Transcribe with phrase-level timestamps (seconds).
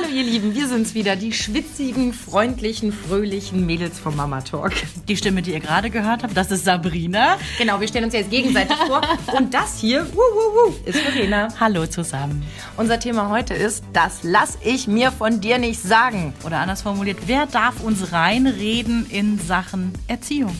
[0.00, 4.72] Hallo ihr Lieben, wir sind's wieder, die schwitzigen, freundlichen, fröhlichen Mädels vom Mama Talk.
[5.08, 7.36] Die Stimme, die ihr gerade gehört habt, das ist Sabrina.
[7.58, 9.00] Genau, wir stellen uns jetzt gegenseitig vor.
[9.36, 11.48] Und das hier, wuh, wuh, wuh, ist Verena.
[11.58, 12.44] Hallo zusammen.
[12.76, 16.32] Unser Thema heute ist, das lass ich mir von dir nicht sagen.
[16.46, 20.56] Oder anders formuliert, wer darf uns reinreden in Sachen Erziehung?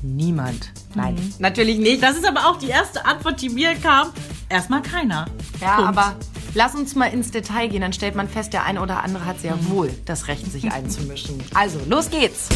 [0.00, 0.72] Niemand.
[0.94, 1.34] Nein, mhm.
[1.40, 2.02] natürlich nicht.
[2.02, 4.12] Das ist aber auch die erste Antwort, die mir kam.
[4.48, 5.26] Erstmal keiner.
[5.60, 5.88] Ja, Punkt.
[5.90, 6.16] aber
[6.54, 7.80] lass uns mal ins Detail gehen.
[7.80, 9.70] Dann stellt man fest, der eine oder andere hat sehr mhm.
[9.70, 11.42] wohl das Recht, sich einzumischen.
[11.54, 12.48] Also, los geht's.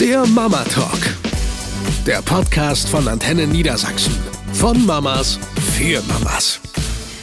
[0.00, 0.98] Der Mama Talk.
[2.06, 4.14] Der Podcast von Antenne Niedersachsen.
[4.52, 5.38] Von Mamas
[5.76, 6.60] für Mamas.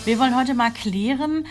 [0.05, 1.45] Wir wollen heute mal klären,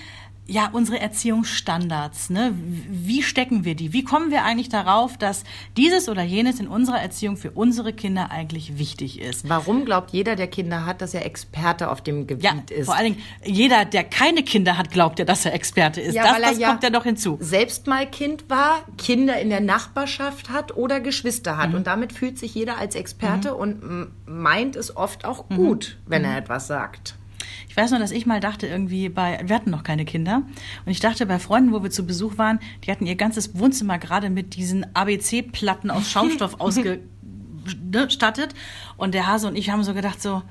[0.51, 2.55] ja, unsere Erziehungsstandards, ne?
[2.57, 3.93] Wie stecken wir die?
[3.93, 5.45] Wie kommen wir eigentlich darauf, dass
[5.77, 9.47] dieses oder jenes in unserer Erziehung für unsere Kinder eigentlich wichtig ist?
[9.47, 12.87] Warum glaubt jeder, der Kinder hat, dass er Experte auf dem Gebiet ja, ist?
[12.87, 16.15] Vor allen Dingen, jeder, der keine Kinder hat, glaubt ja, dass er Experte ist.
[16.15, 17.37] Ja, das, das ja kommt ja doch hinzu.
[17.41, 21.71] Selbst mal Kind war, Kinder in der Nachbarschaft hat oder Geschwister hat.
[21.71, 21.75] Mhm.
[21.75, 23.57] Und damit fühlt sich jeder als Experte mhm.
[23.57, 26.11] und meint es oft auch gut, mhm.
[26.11, 26.39] wenn er mhm.
[26.39, 27.19] etwas sagt.
[27.69, 30.43] Ich weiß nur, dass ich mal dachte, irgendwie bei, wir hatten noch keine Kinder.
[30.85, 33.99] Und ich dachte bei Freunden, wo wir zu Besuch waren, die hatten ihr ganzes Wohnzimmer
[33.99, 38.55] gerade mit diesen ABC-Platten aus Schaumstoff ausgestattet.
[38.97, 40.43] Und der Hase und ich haben so gedacht, so,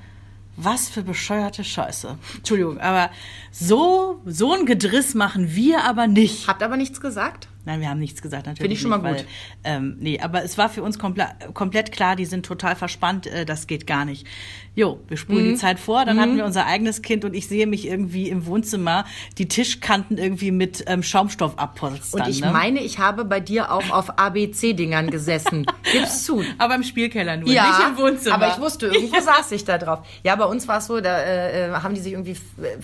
[0.58, 2.18] was für bescheuerte Scheiße.
[2.38, 3.12] Entschuldigung, aber
[3.60, 6.48] so, so ein Gedriss machen wir aber nicht.
[6.48, 7.48] Habt aber nichts gesagt?
[7.68, 8.62] Nein, wir haben nichts gesagt, natürlich.
[8.62, 9.28] Finde ich schon mal nicht, gut.
[9.64, 13.28] Weil, ähm, nee, aber es war für uns komple komplett klar, die sind total verspannt,
[13.28, 14.26] äh, das geht gar nicht.
[14.74, 15.50] Jo, wir spulen mhm.
[15.50, 16.22] die Zeit vor, dann mhm.
[16.22, 19.06] hatten wir unser eigenes Kind und ich sehe mich irgendwie im Wohnzimmer
[19.38, 22.22] die Tischkanten irgendwie mit ähm, Schaumstoff abpolstern.
[22.22, 22.52] Und ich ne?
[22.52, 25.66] meine, ich habe bei dir auch auf ABC-Dingern gesessen.
[25.92, 26.44] Gib's zu.
[26.60, 28.36] Aber im Spielkeller nur, ja, nicht im Wohnzimmer.
[28.36, 30.08] Aber ich wusste, irgendwo saß ich da drauf.
[30.24, 32.38] Ja, bei uns war es so, da äh, haben die sich irgendwie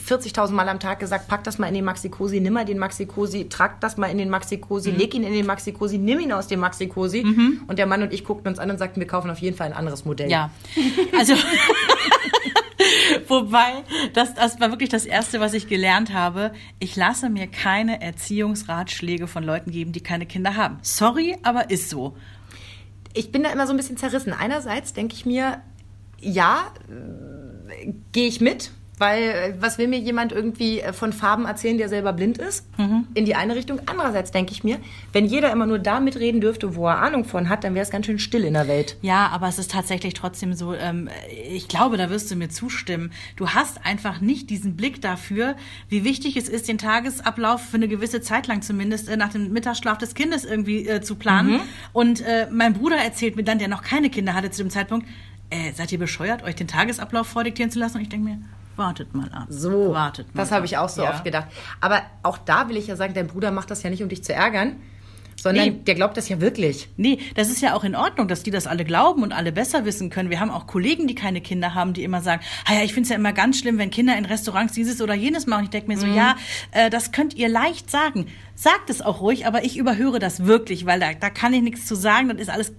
[0.10, 3.50] 40.000 Mal am Tag gesagt, pack das mal in den Maxi-Cosi, nimm mal den Maxi-Cosi,
[3.50, 4.98] trag das mal in den Maxi-Cosi Maxikosi, mhm.
[4.98, 7.24] leg ihn in den Maxikosi, nimm ihn aus dem Maxikosi.
[7.24, 7.64] Mhm.
[7.68, 9.68] Und der Mann und ich guckten uns an und sagten, wir kaufen auf jeden Fall
[9.68, 10.30] ein anderes Modell.
[10.30, 10.52] Ja,
[11.18, 11.34] also...
[13.28, 16.52] Wobei, das, das war wirklich das Erste, was ich gelernt habe.
[16.80, 20.78] Ich lasse mir keine Erziehungsratschläge von Leuten geben, die keine Kinder haben.
[20.82, 22.18] Sorry, aber ist so.
[23.14, 24.34] Ich bin da immer so ein bisschen zerrissen.
[24.34, 25.62] Einerseits denke ich mir,
[26.20, 26.74] ja,
[28.12, 28.72] gehe ich mit,
[29.04, 32.66] weil äh, was will mir jemand irgendwie äh, von Farben erzählen, der selber blind ist?
[32.80, 33.06] Mhm.
[33.14, 33.82] In die eine Richtung.
[33.86, 34.80] Andererseits denke ich mir,
[35.12, 37.90] wenn jeder immer nur da mitreden dürfte, wo er Ahnung von hat, dann wäre es
[37.90, 38.96] ganz schön still in der Welt.
[39.02, 41.10] Ja, aber es ist tatsächlich trotzdem so, ähm,
[41.52, 43.12] ich glaube, da wirst du mir zustimmen.
[43.36, 45.58] Du hast einfach nicht diesen Blick dafür,
[45.90, 49.52] wie wichtig es ist, den Tagesablauf für eine gewisse Zeit lang zumindest äh, nach dem
[49.52, 51.56] Mittagsschlaf des Kindes irgendwie äh, zu planen.
[51.56, 51.62] Mhm.
[51.92, 55.06] Und äh, mein Bruder erzählt mir dann, der noch keine Kinder hatte zu dem Zeitpunkt,
[55.50, 57.98] äh, seid ihr bescheuert, euch den Tagesablauf vordiktieren zu lassen?
[57.98, 58.40] Und ich denke mir,
[58.76, 59.46] Wartet mal ab.
[59.50, 61.12] So, wartet mal das habe ich auch so ja.
[61.12, 61.48] oft gedacht.
[61.80, 64.24] Aber auch da will ich ja sagen, dein Bruder macht das ja nicht, um dich
[64.24, 64.78] zu ärgern,
[65.44, 65.80] sondern nee.
[65.86, 66.88] der glaubt das ja wirklich.
[66.98, 69.86] Nee, das ist ja auch in Ordnung, dass die das alle glauben und alle besser
[69.86, 70.30] wissen können.
[70.30, 73.10] Wir haben auch Kollegen, die keine Kinder haben, die immer sagen, ja, ich finde es
[73.10, 75.66] ja immer ganz schlimm, wenn Kinder in Restaurants dieses oder jenes machen.
[75.66, 76.16] Ich denke mir so, mhm.
[76.16, 76.36] ja,
[76.72, 78.28] äh, das könnt ihr leicht sagen.
[78.56, 81.86] Sagt es auch ruhig, aber ich überhöre das wirklich, weil da, da kann ich nichts
[81.86, 82.30] zu sagen.
[82.30, 82.74] Das ist alles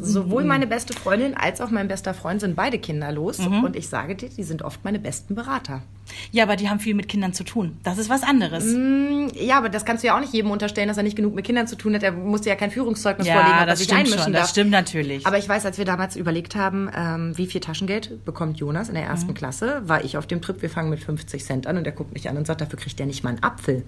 [0.00, 3.38] sowohl meine beste Freundin als auch mein bester Freund sind beide kinderlos.
[3.38, 3.64] Mhm.
[3.64, 5.82] Und ich sage dir, die sind oft meine besten Berater.
[6.30, 7.76] Ja, aber die haben viel mit Kindern zu tun.
[7.82, 8.64] Das ist was anderes.
[8.64, 11.34] Mm, ja, aber das kannst du ja auch nicht jedem unterstellen, dass er nicht genug
[11.34, 12.02] mit Kindern zu tun hat.
[12.02, 14.42] Er musste ja kein Führungszeugnis ja, vorlegen, er sich einmischen schon, darf.
[14.42, 15.26] Das stimmt natürlich.
[15.26, 18.94] Aber ich weiß, als wir damals überlegt haben, ähm, wie viel Taschengeld bekommt Jonas in
[18.94, 19.34] der ersten mhm.
[19.34, 22.12] Klasse, war ich auf dem Trip, wir fangen mit 50 Cent an und er guckt
[22.12, 23.84] mich an und sagt, dafür kriegt er nicht mal einen Apfel.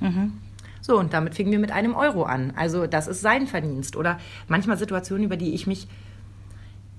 [0.00, 0.32] Mhm.
[0.86, 2.52] So, und damit fingen wir mit einem Euro an.
[2.56, 3.96] Also das ist sein Verdienst.
[3.96, 4.18] Oder
[4.48, 5.88] manchmal Situationen, über die ich mich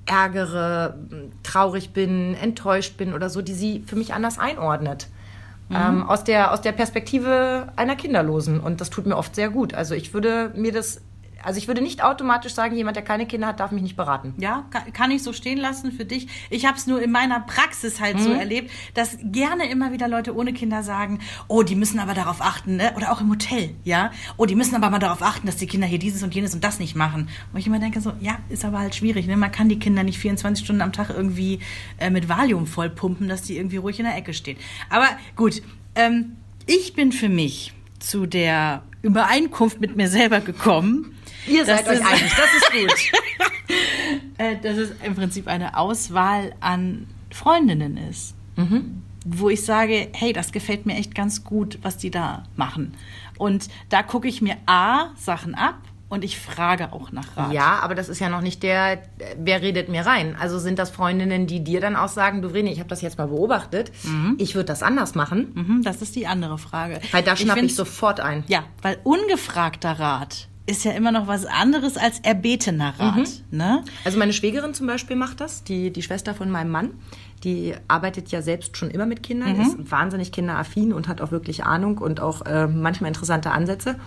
[0.07, 0.97] ärgere,
[1.43, 5.07] traurig bin, enttäuscht bin oder so, die sie für mich anders einordnet.
[5.69, 5.75] Mhm.
[5.75, 8.59] Ähm, aus, der, aus der Perspektive einer Kinderlosen.
[8.59, 9.75] Und das tut mir oft sehr gut.
[9.75, 11.01] Also ich würde mir das
[11.45, 14.33] also ich würde nicht automatisch sagen, jemand, der keine Kinder hat, darf mich nicht beraten.
[14.37, 16.27] Ja, kann ich so stehen lassen für dich.
[16.49, 18.23] Ich habe es nur in meiner Praxis halt mhm.
[18.23, 22.41] so erlebt, dass gerne immer wieder Leute ohne Kinder sagen, oh, die müssen aber darauf
[22.41, 22.93] achten, ne?
[22.95, 25.87] oder auch im Hotel, ja, oh, die müssen aber mal darauf achten, dass die Kinder
[25.87, 27.29] hier dieses und jenes und das nicht machen.
[27.53, 29.37] Und ich immer denke so, ja, ist aber halt schwierig, ne?
[29.37, 31.59] man kann die Kinder nicht 24 Stunden am Tag irgendwie
[31.99, 34.57] äh, mit Valium vollpumpen, dass die irgendwie ruhig in der Ecke stehen.
[34.89, 35.61] Aber gut,
[35.93, 41.15] ähm, ich bin für mich zu der Übereinkunft mit mir selber gekommen,
[41.47, 42.95] Ihr seid euch einig, das ist gut.
[44.37, 48.35] Äh, dass es im Prinzip eine Auswahl an Freundinnen ist.
[48.57, 49.01] Mhm.
[49.25, 52.95] Wo ich sage, hey, das gefällt mir echt ganz gut, was die da machen.
[53.37, 55.77] Und da gucke ich mir A, Sachen ab
[56.09, 57.51] und ich frage auch nach Rat.
[57.51, 58.99] Ja, aber das ist ja noch nicht der,
[59.37, 60.35] wer redet mir rein.
[60.39, 63.17] Also sind das Freundinnen, die dir dann auch sagen, du Vreni, ich habe das jetzt
[63.17, 63.91] mal beobachtet,
[64.37, 66.99] ich würde das anders machen, Mhm, das ist die andere Frage.
[67.11, 68.43] weil da schnappe ich, find's- sofort ein.
[68.47, 73.29] Ja, weil ungefragter Rat ist ja immer noch was anderes als erbetener Rat.
[73.51, 73.83] Ne?
[74.03, 76.91] Also meine Schwägerin zum Beispiel macht das, die, die Schwester von meinem Mann.
[77.43, 81.63] Die arbeitet ja selbst schon immer mit Kindern, ist wahnsinnig kinderaffin und hat auch wirklich
[81.65, 83.97] Ahnung und auch äh, manchmal interessante Ansätze.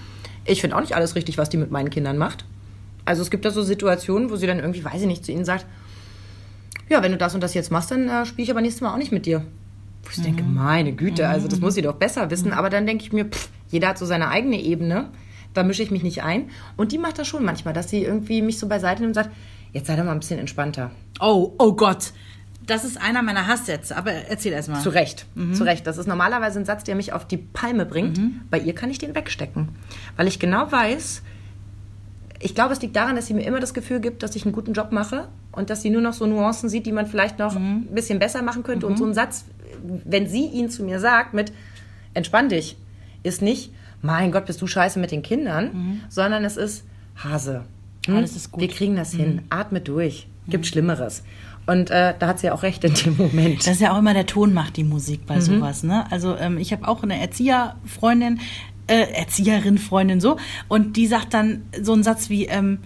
[0.49, 2.45] Ich finde auch nicht alles richtig, was die mit meinen Kindern macht.
[3.05, 5.45] Also es gibt da so Situationen, wo sie dann irgendwie, weiß ich nicht, zu ihnen
[5.45, 5.67] sagt,
[6.89, 8.93] ja, wenn du das und das jetzt machst, dann äh, spiele ich aber nächstes Mal
[8.93, 9.45] auch nicht mit dir.
[10.03, 12.53] Wo ich denke, meine Güte, also das muss sie doch besser wissen.
[12.53, 15.11] Aber dann denke ich mir, pff, jeder hat so seine eigene Ebene.
[15.55, 16.51] Da mische ich mich nicht ein.
[16.77, 19.35] Und die macht das schon manchmal, dass sie irgendwie mich so beiseite nimmt und sagt,
[19.73, 20.91] jetzt sei doch mal ein bisschen entspannter.
[21.21, 22.13] Oh, oh Gott.
[22.69, 24.81] Das ist einer meiner Hasssätze, aber erzähl erst mal.
[24.81, 25.87] Zu Recht, zu Recht.
[25.87, 28.21] Das ist normalerweise ein Satz, der mich auf die Palme bringt.
[28.51, 29.71] Bei ihr kann ich den wegstecken.
[30.17, 31.23] Weil ich genau weiß,
[32.41, 34.53] ich glaube, es liegt daran, dass sie mir immer das Gefühl gibt, dass ich einen
[34.53, 37.57] guten Job mache und dass sie nur noch so Nuancen sieht, die man vielleicht noch
[37.57, 38.87] ein bisschen besser machen könnte.
[38.87, 39.45] Und so ein Satz,
[39.83, 41.53] wenn sie ihn zu mir sagt mit
[42.15, 42.77] entspann dich,
[43.23, 43.73] ist nicht,
[44.03, 46.85] mein Gott, bist du scheiße mit den Kindern, sondern es ist
[47.17, 47.65] Hase.
[48.07, 48.17] hm?
[48.17, 48.61] Alles ist gut.
[48.61, 49.43] Wir kriegen das hin.
[49.51, 50.29] Atme durch.
[50.49, 51.23] Gibt Schlimmeres.
[51.67, 53.61] Und äh, da hat sie auch recht in dem Moment.
[53.61, 56.11] Das ist ja auch immer der Ton macht die Musik bei sowas, ne?
[56.11, 58.41] Also ähm, ich habe auch eine Erzieherfreundin,
[58.87, 62.79] äh, Erzieherin, Freundin so, und die sagt dann so einen Satz wie, ähm,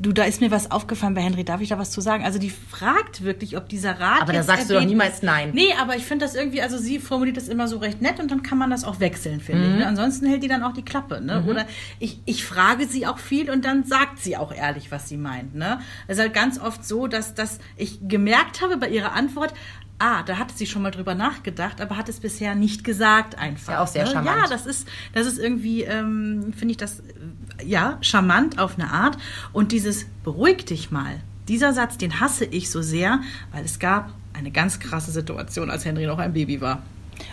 [0.00, 2.24] du, da ist mir was aufgefallen bei Henry, darf ich da was zu sagen?
[2.24, 4.22] Also die fragt wirklich, ob dieser Rat.
[4.22, 5.50] Aber da sagst du doch niemals nein.
[5.54, 8.30] Nee, aber ich finde das irgendwie, also sie formuliert das immer so recht nett und
[8.30, 9.74] dann kann man das auch wechseln, finde ich.
[9.76, 9.86] Ne?
[9.86, 11.20] Ansonsten hält die dann auch die Klappe.
[11.20, 11.44] Ne?
[11.46, 11.66] Oder
[11.98, 15.54] ich, ich frage sie auch viel und dann sagt sie auch ehrlich, was sie meint.
[15.54, 15.80] Ne?
[16.06, 19.54] Es ist halt ganz oft so, dass, dass ich gemerkt habe bei ihrer Antwort,
[19.98, 23.74] ah, da hatte sie schon mal drüber nachgedacht, aber hat es bisher nicht gesagt einfach.
[23.74, 24.10] Ja, auch sehr ne?
[24.10, 24.42] charmant.
[24.42, 27.02] Ja, das ist, das ist irgendwie, ähm, finde ich das,
[27.64, 29.16] ja, charmant auf eine Art.
[29.52, 33.20] Und dieses beruhig dich mal, dieser Satz, den hasse ich so sehr,
[33.52, 36.82] weil es gab eine ganz krasse Situation, als Henry noch ein Baby war.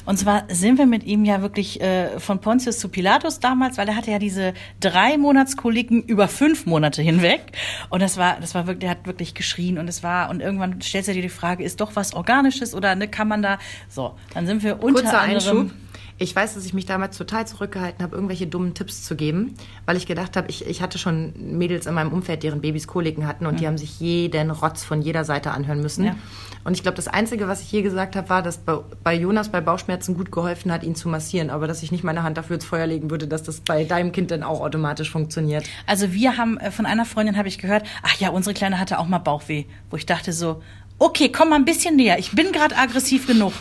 [0.05, 3.87] Und zwar sind wir mit ihm ja wirklich äh, von Pontius zu Pilatus damals, weil
[3.87, 7.41] er hatte ja diese drei Monatskoliken über fünf Monate hinweg.
[7.89, 10.81] Und das war, das war wirklich, er hat wirklich geschrien und es war, und irgendwann
[10.81, 13.59] stellst du dir die Frage, ist doch was Organisches oder ne, kann man da,
[13.89, 15.59] so, dann sind wir unter Kurzer anderem.
[15.61, 15.71] Einschub.
[16.23, 19.55] Ich weiß, dass ich mich damals total zurückgehalten habe, irgendwelche dummen Tipps zu geben,
[19.85, 23.27] weil ich gedacht habe, ich, ich hatte schon Mädels in meinem Umfeld, deren Babys Koliken
[23.27, 26.05] hatten und die haben sich jeden Rotz von jeder Seite anhören müssen.
[26.05, 26.15] Ja.
[26.63, 29.49] Und ich glaube, das Einzige, was ich je gesagt habe, war, dass bei, bei Jonas
[29.49, 32.55] bei Bauchschmerzen gut geholfen hat, ihn zu massieren, aber dass ich nicht meine Hand dafür
[32.55, 35.65] ins Feuer legen würde, dass das bei deinem Kind dann auch automatisch funktioniert.
[35.87, 38.97] Also wir haben, äh, von einer Freundin habe ich gehört, ach ja, unsere Kleine hatte
[38.97, 40.61] auch mal Bauchweh, wo ich dachte so,
[41.03, 43.53] okay, komm mal ein bisschen näher, ich bin gerade aggressiv genug.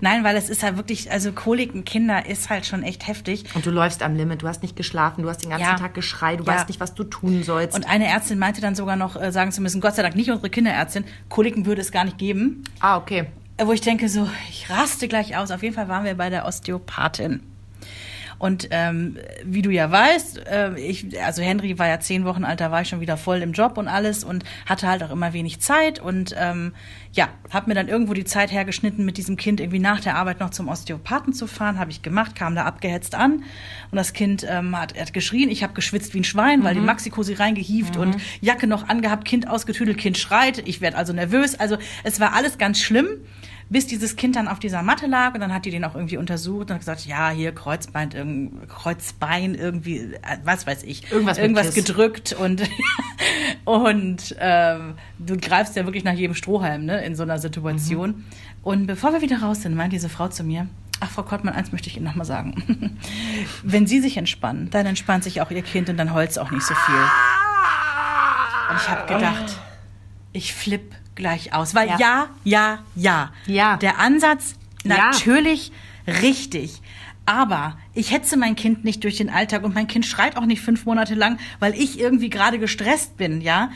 [0.00, 3.44] Nein, weil es ist halt wirklich, also Koliken Kinder ist halt schon echt heftig.
[3.54, 5.76] Und du läufst am Limit, du hast nicht geschlafen, du hast den ganzen Ja.
[5.76, 6.54] Tag geschreit, du Ja.
[6.54, 7.74] weißt nicht, was du tun sollst.
[7.74, 10.30] Und eine Ärztin meinte dann sogar noch, äh, sagen zu müssen, Gott sei Dank nicht
[10.30, 12.64] unsere Kinderärztin, Koliken würde es gar nicht geben.
[12.80, 13.26] ah, okay.
[13.62, 15.50] Wo ich denke so, ich raste gleich aus.
[15.50, 17.40] Auf jeden Fall waren wir bei der Osteopathin.
[18.40, 22.62] Und ähm, wie du ja weißt, äh, ich, also Henry war ja zehn Wochen alt,
[22.62, 25.34] da war ich schon wieder voll im Job und alles und hatte halt auch immer
[25.34, 26.72] wenig Zeit und ähm,
[27.12, 30.40] ja, habe mir dann irgendwo die Zeit hergeschnitten, mit diesem Kind irgendwie nach der Arbeit
[30.40, 31.78] noch zum Osteopathen zu fahren.
[31.78, 33.44] Habe ich gemacht, kam da abgehetzt an
[33.90, 35.50] und das Kind ähm, hat, hat geschrien.
[35.50, 39.48] Ich habe geschwitzt wie ein Schwein, weil die Maxi-Cosi reingehieft und Jacke noch angehabt, Kind
[39.48, 40.66] ausgetüdelt, Kind schreit.
[40.66, 41.60] Ich werde also nervös.
[41.60, 43.06] Also es war alles ganz schlimm
[43.70, 46.16] bis dieses Kind dann auf dieser Matte lag und dann hat die den auch irgendwie
[46.16, 51.38] untersucht und hat gesagt, ja, hier Kreuzbein, irgend, Kreuzbein irgendwie, äh, was weiß ich, Irgendwas
[51.38, 52.62] irgendwas gedrückt und
[53.64, 58.10] und ähm, du greifst ja wirklich nach jedem Strohhalm ne, in so einer Situation.
[58.10, 58.24] Mhm.
[58.64, 60.66] Und bevor wir wieder raus sind, meint diese Frau zu mir,
[60.98, 62.98] ach Frau Kottmann, eins möchte ich Ihnen nochmal sagen.
[63.62, 66.66] Wenn Sie sich entspannen, dann entspannt sich auch Ihr Kind und dann heult auch nicht
[66.66, 67.02] so viel.
[68.70, 69.58] Und ich habe gedacht,
[70.32, 71.74] ich flipp gleich aus.
[71.74, 71.96] Weil Ja.
[71.98, 73.30] ja, ja, ja.
[73.46, 73.76] Ja.
[73.76, 74.96] Der Ansatz Ja.
[75.10, 75.70] natürlich
[76.06, 76.82] richtig.
[77.26, 80.62] Aber ich hetze mein Kind nicht durch den Alltag und mein Kind schreit auch nicht
[80.62, 83.70] fünf Monate lang, weil ich irgendwie gerade gestresst bin, ja.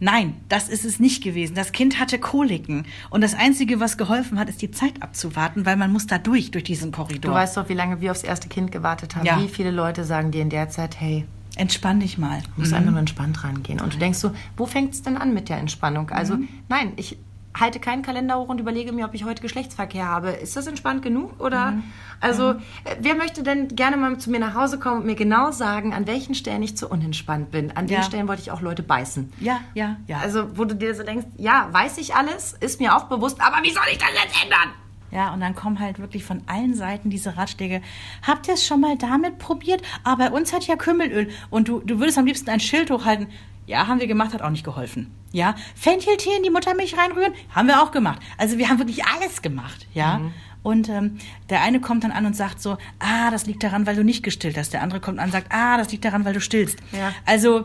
[0.00, 1.54] Nein, das ist es nicht gewesen.
[1.54, 2.86] Das Kind hatte Koliken.
[3.10, 6.50] Und das Einzige, was geholfen hat, ist die Zeit abzuwarten, weil man muss da durch,
[6.50, 7.30] durch diesen Korridor.
[7.32, 9.24] Du weißt doch, wie lange wir aufs erste Kind gewartet haben.
[9.26, 9.40] Ja.
[9.40, 12.40] Wie viele Leute sagen dir in der Zeit, hey, Entspann dich mal.
[12.42, 13.80] du musst einfach nur entspannt rangehen.
[13.80, 16.10] Und du denkst so, wo fängt es denn an mit der Entspannung?
[16.10, 16.36] Also,
[16.68, 17.18] nein, ich
[17.56, 20.30] halte keinen Kalender hoch und überlege mir, ob ich heute Geschlechtsverkehr habe.
[20.30, 21.40] Ist das entspannt genug?
[21.40, 21.74] Oder
[22.20, 22.56] also, äh,
[22.98, 26.08] wer möchte denn gerne mal zu mir nach Hause kommen und mir genau sagen, an
[26.08, 27.70] welchen Stellen ich zu unentspannt bin?
[27.76, 28.02] An den Ja.
[28.02, 29.32] Stellen wollte ich auch Leute beißen.
[29.38, 30.18] Ja, ja, ja.
[30.18, 33.62] Also, wo du dir so denkst, ja, weiß ich alles, ist mir auch bewusst, aber
[33.62, 34.70] wie soll ich das jetzt ändern?
[35.14, 37.82] Ja, und dann kommen halt wirklich von allen Seiten diese Ratschläge.
[38.26, 39.80] Habt ihr es schon mal damit probiert?
[40.02, 41.28] Aber bei uns hat ja Kümmelöl.
[41.50, 43.28] Und du, du würdest am liebsten ein Schild hochhalten.
[43.66, 45.14] Ja, haben wir gemacht, hat auch nicht geholfen.
[45.30, 48.20] Ja, Fencheltee in die Muttermilch reinrühren, haben wir auch gemacht.
[48.38, 50.18] Also wir haben wirklich alles gemacht, ja.
[50.18, 50.32] Mhm.
[50.64, 51.18] Und ähm,
[51.48, 54.22] der eine kommt dann an und sagt so, ah, das liegt daran, weil du nicht
[54.22, 54.72] gestillt hast.
[54.72, 56.78] Der andere kommt an und sagt, ah, das liegt daran, weil du stillst.
[56.92, 57.12] Ja.
[57.24, 57.64] Also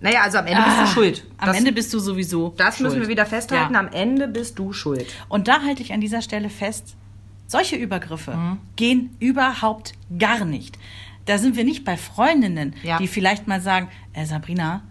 [0.00, 1.24] Naja, also am Ende bist ah, du schuld.
[1.38, 2.54] Am Das- Ende bist du sowieso.
[2.56, 3.02] Das müssen schuld.
[3.04, 3.74] wir wieder festhalten.
[3.74, 3.80] Ja.
[3.80, 5.06] Am Ende bist du schuld.
[5.28, 6.94] Und da halte ich an dieser Stelle fest,
[7.46, 8.58] solche Übergriffe Mhm.
[8.76, 10.78] gehen überhaupt gar nicht.
[11.24, 12.98] Da sind wir nicht bei Freundinnen, Ja.
[12.98, 14.82] die vielleicht mal sagen, äh, Sabrina,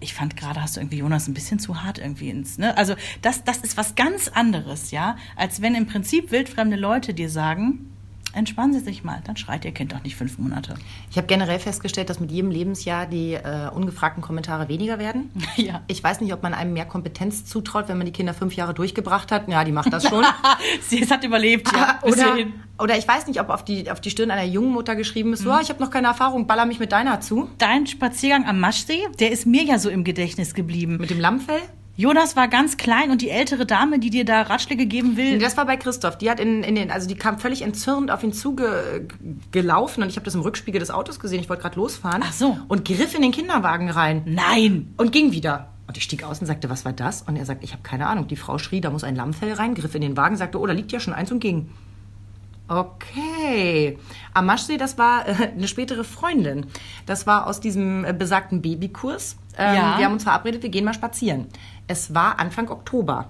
[0.00, 2.76] ich fand gerade, hast du irgendwie Jonas ein bisschen zu hart irgendwie ins, ne?
[2.76, 7.30] Also das, das ist was ganz anderes, ja, als wenn im Prinzip wildfremde Leute dir
[7.30, 7.90] sagen,
[8.34, 10.74] entspannen Sie sich mal, dann schreit Ihr Kind doch nicht fünf Monate.
[11.10, 15.30] Ich habe generell festgestellt, dass mit jedem Lebensjahr die äh, ungefragten Kommentare weniger werden.
[15.56, 15.82] Ja.
[15.86, 18.74] Ich weiß nicht, ob man einem mehr Kompetenz zutraut, wenn man die Kinder fünf Jahre
[18.74, 19.48] durchgebracht hat.
[19.48, 20.24] Ja, die macht das schon.
[20.88, 21.98] Sie es hat überlebt, ja.
[22.04, 22.52] bis oder, hierhin.
[22.78, 25.34] oder ich weiß nicht, ob auf die, auf die Stirn einer jungen Mutter geschrieben Mhm.
[25.34, 27.48] ist, so, "Ah, ich habe noch keine Erfahrung, baller mich mit deiner zu.
[27.58, 30.96] Dein Spaziergang am Maschsee, der ist mir ja so im Gedächtnis geblieben.
[30.98, 31.60] Mit dem Lammfell.
[31.96, 35.38] Jonas war ganz klein und die ältere Dame, die dir da Ratschläge geben will.
[35.38, 36.18] Das war bei Christoph.
[36.18, 40.16] Die hat in, in den, also die kam völlig entzürnt auf ihn zugelaufen und ich
[40.16, 41.40] habe das im Rückspiegel des Autos gesehen.
[41.40, 42.22] Ich wollte gerade losfahren.
[42.24, 42.58] Ach so.
[42.66, 44.22] Und griff in den Kinderwagen rein.
[44.26, 44.92] Nein!
[44.96, 45.68] und ging wieder.
[45.86, 47.22] Und ich stieg aus und sagte, was war das?
[47.22, 48.26] Und er sagt, ich habe keine Ahnung.
[48.26, 50.72] Die Frau schrie, da muss ein Lammfell rein, griff in den Wagen, sagte, oh, da
[50.72, 51.70] liegt ja schon eins und ging.
[52.66, 53.98] Okay.
[54.32, 56.66] Am Maschsee, das war äh, eine spätere Freundin.
[57.04, 59.36] Das war aus diesem äh, besagten Babykurs.
[59.56, 59.98] Ähm, Ja.
[59.98, 61.46] Wir haben uns verabredet, wir gehen mal spazieren.
[61.86, 63.28] Es war Anfang Oktober.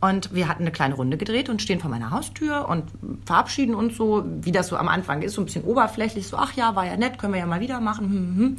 [0.00, 2.84] Und wir hatten eine kleine Runde gedreht und stehen vor meiner Haustür und
[3.24, 6.52] verabschieden uns so, wie das so am Anfang ist, so ein bisschen oberflächlich, so, ach
[6.52, 8.10] ja, war ja nett, können wir ja mal wieder machen.
[8.10, 8.46] Hm, hm.
[8.46, 8.58] Und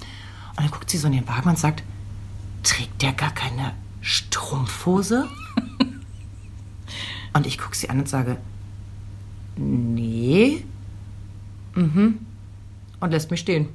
[0.57, 1.83] dann guckt sie so in den Wagen und sagt,
[2.63, 5.27] trägt der gar keine Strumpfhose?
[7.33, 8.37] und ich gucke sie an und sage,
[9.55, 10.63] nee.
[11.75, 12.25] Mhm.
[12.99, 13.69] Und lässt mich stehen.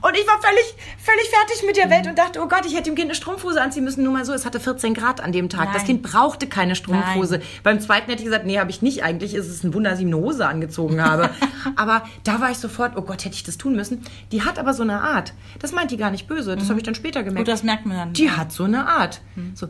[0.00, 0.64] Und ich war völlig,
[0.98, 3.60] völlig fertig mit der Welt und dachte, oh Gott, ich hätte dem Kind eine Strumpfhose
[3.60, 4.04] anziehen müssen.
[4.04, 5.72] Nur mal so, es hatte 14 Grad an dem Tag.
[5.72, 5.86] Das Nein.
[5.86, 7.40] Kind brauchte keine Strumpfhose.
[7.62, 9.02] Beim zweiten hätte ich gesagt, nee, habe ich nicht.
[9.02, 11.30] Eigentlich ist es ein Wunder, dass ich eine Hose angezogen habe.
[11.76, 14.02] aber da war ich sofort, oh Gott, hätte ich das tun müssen.
[14.30, 15.34] Die hat aber so eine Art.
[15.58, 16.56] Das meint die gar nicht böse.
[16.56, 17.46] Das habe ich dann später gemerkt.
[17.46, 18.12] Gut, das merkt man dann.
[18.12, 19.20] Die hat so eine Art.
[19.54, 19.68] So,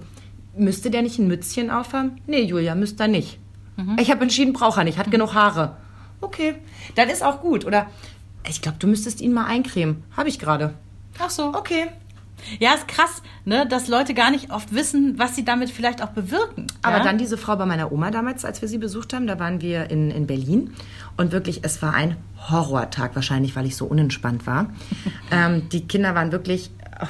[0.56, 2.20] müsste der nicht ein Mützchen aufhaben?
[2.26, 3.38] Nee, Julia, müsste er nicht.
[3.98, 5.76] Ich habe entschieden, braucht er nicht, hat genug Haare.
[6.20, 6.54] Okay,
[6.94, 7.64] dann ist auch gut.
[7.64, 7.86] Oder
[8.48, 10.02] ich glaube, du müsstest ihn mal eincremen.
[10.16, 10.74] Habe ich gerade.
[11.18, 11.54] Ach so.
[11.54, 11.88] Okay.
[12.58, 16.08] Ja, ist krass, ne, dass Leute gar nicht oft wissen, was sie damit vielleicht auch
[16.08, 16.66] bewirken.
[16.82, 17.04] Aber ja?
[17.04, 19.90] dann diese Frau bei meiner Oma damals, als wir sie besucht haben, da waren wir
[19.90, 20.74] in, in Berlin.
[21.16, 22.16] Und wirklich, es war ein
[22.50, 24.70] Horrortag, wahrscheinlich, weil ich so unentspannt war.
[25.30, 26.70] ähm, die Kinder waren wirklich.
[26.98, 27.08] ach,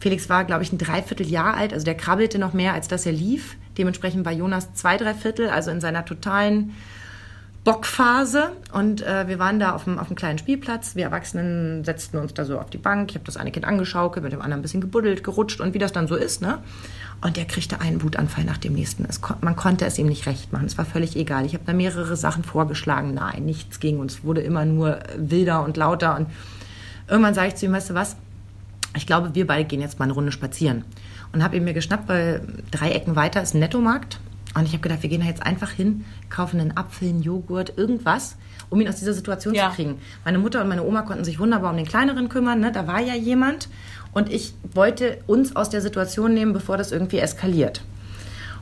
[0.00, 3.12] Felix war, glaube ich, ein Dreivierteljahr alt, also der krabbelte noch mehr, als dass er
[3.12, 3.56] lief.
[3.78, 6.74] Dementsprechend war Jonas zwei Dreiviertel, also in seiner totalen
[7.64, 8.52] Bockphase.
[8.72, 10.96] Und äh, wir waren da auf dem, auf dem kleinen Spielplatz.
[10.96, 13.10] Wir Erwachsenen setzten uns da so auf die Bank.
[13.10, 15.78] Ich habe das eine Kind angeschaukelt, mit dem anderen ein bisschen gebuddelt, gerutscht und wie
[15.78, 16.42] das dann so ist.
[16.42, 16.58] Ne?
[17.20, 19.04] Und der kriegte einen Wutanfall nach dem nächsten.
[19.04, 20.66] Es, man konnte es ihm nicht recht machen.
[20.66, 21.46] Es war völlig egal.
[21.46, 23.14] Ich habe da mehrere Sachen vorgeschlagen.
[23.14, 24.00] Nein, nichts ging.
[24.00, 26.16] Und es wurde immer nur wilder und lauter.
[26.16, 26.26] Und
[27.08, 28.16] irgendwann sage ich zu ihm, weißt du was?
[28.96, 30.84] Ich glaube, wir beide gehen jetzt mal eine Runde spazieren.
[31.32, 32.42] Und habe ihn mir geschnappt, weil
[32.72, 34.18] drei Ecken weiter ist ein Nettomarkt.
[34.54, 37.78] Und ich habe gedacht, wir gehen da jetzt einfach hin, kaufen einen Apfel, einen Joghurt,
[37.78, 38.36] irgendwas,
[38.68, 39.70] um ihn aus dieser Situation Ja.
[39.70, 39.98] zu kriegen.
[40.24, 42.60] Meine Mutter und meine Oma konnten sich wunderbar um den Kleineren kümmern.
[42.60, 42.70] Ne?
[42.70, 43.68] Da war ja jemand.
[44.12, 47.82] Und ich wollte uns aus der Situation nehmen, bevor das irgendwie eskaliert.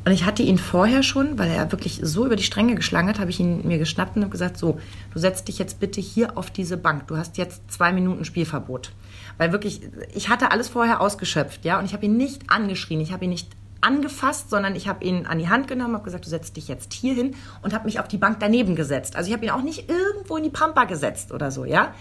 [0.05, 3.19] Und ich hatte ihn vorher schon, weil er wirklich so über die Stränge geschlagen hat,
[3.19, 4.79] habe ich ihn mir geschnappt und habe gesagt, so,
[5.13, 7.09] du setzt dich jetzt bitte hier auf diese Bank.
[7.09, 8.93] Du hast jetzt zwei Minuten Spielverbot.
[9.37, 9.83] Weil wirklich,
[10.15, 13.31] ich hatte alles vorher ausgeschöpft, ja, und ich habe ihn nicht angeschrien, ich habe ihn
[13.31, 16.69] nicht angefasst, sondern ich habe ihn an die Hand genommen, habe gesagt, du setzt dich
[16.69, 19.17] jetzt hier hin und habe mich auf die Bank daneben gesetzt.
[19.17, 21.95] Also ich habe ihn auch nicht irgendwo in die Pampa gesetzt oder so, ja,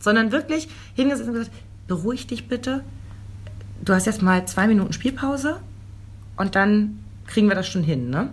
[0.00, 2.84] sondern wirklich hingesetzt und gesagt, beruhig dich bitte.
[3.84, 5.60] Du hast jetzt mal zwei Minuten Spielpause
[6.36, 8.10] und dann kriegen wir das schon hin.
[8.10, 8.30] Ne?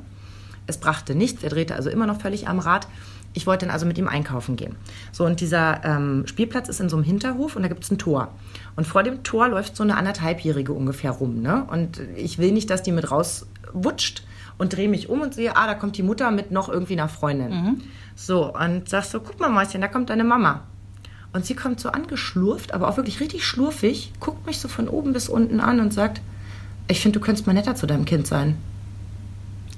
[0.67, 2.88] Es brachte nichts, er drehte also immer noch völlig am Rad.
[3.33, 4.75] Ich wollte dann also mit ihm einkaufen gehen.
[5.11, 7.97] So, und dieser ähm, Spielplatz ist in so einem Hinterhof und da gibt es ein
[7.97, 8.29] Tor.
[8.75, 11.41] Und vor dem Tor läuft so eine anderthalbjährige ungefähr rum.
[11.41, 11.65] Ne?
[11.69, 14.23] Und ich will nicht, dass die mit rauswutscht
[14.57, 17.09] und drehe mich um und sehe, ah, da kommt die Mutter mit noch irgendwie einer
[17.09, 17.81] Freundin.
[18.15, 20.61] So, und sagst so, guck mal, Mäuschen, da kommt deine Mama.
[21.33, 25.13] Und sie kommt so angeschlurft, aber auch wirklich richtig schlurfig, guckt mich so von oben
[25.13, 26.21] bis unten an und sagt,
[26.87, 28.55] ich finde, du könntest mal netter zu deinem Kind sein.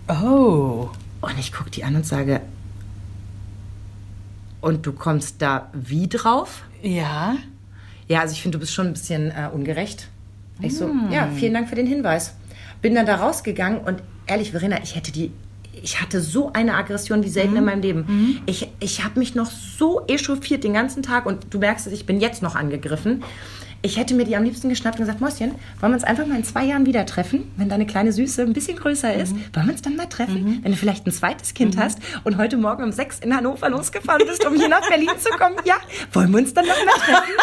[0.10, 0.90] Oh.
[1.22, 2.42] Und ich gucke die an und sage,
[4.66, 6.64] und du kommst da wie drauf?
[6.82, 7.36] Ja.
[8.08, 10.08] Ja, also ich finde, du bist schon ein bisschen äh, ungerecht.
[10.60, 12.34] Ich so, ja, vielen Dank für den Hinweis.
[12.82, 15.32] Bin dann da rausgegangen und ehrlich, Verena, ich hätte die,
[15.84, 17.58] ich hatte so eine Aggression wie selten Mhm.
[17.58, 18.42] in meinem Leben.
[18.48, 22.06] Ich, ich habe mich noch so echauffiert den ganzen Tag und du merkst es, ich
[22.08, 23.24] bin jetzt noch angegriffen.
[23.86, 26.38] Ich hätte mir die am liebsten geschnappt und gesagt, Mäuschen, wollen wir uns einfach mal
[26.38, 29.34] in zwei Jahren wieder treffen, wenn deine kleine Süße ein bisschen größer ist?
[29.36, 29.44] Mhm.
[29.54, 32.58] Wollen wir uns dann mal treffen, wenn du vielleicht ein zweites Kind hast und heute
[32.58, 35.58] Morgen um sechs in Hannover losgefahren bist, um hier nach Berlin zu kommen?
[35.66, 35.76] Ja,
[36.14, 37.34] wollen wir uns dann noch mal treffen?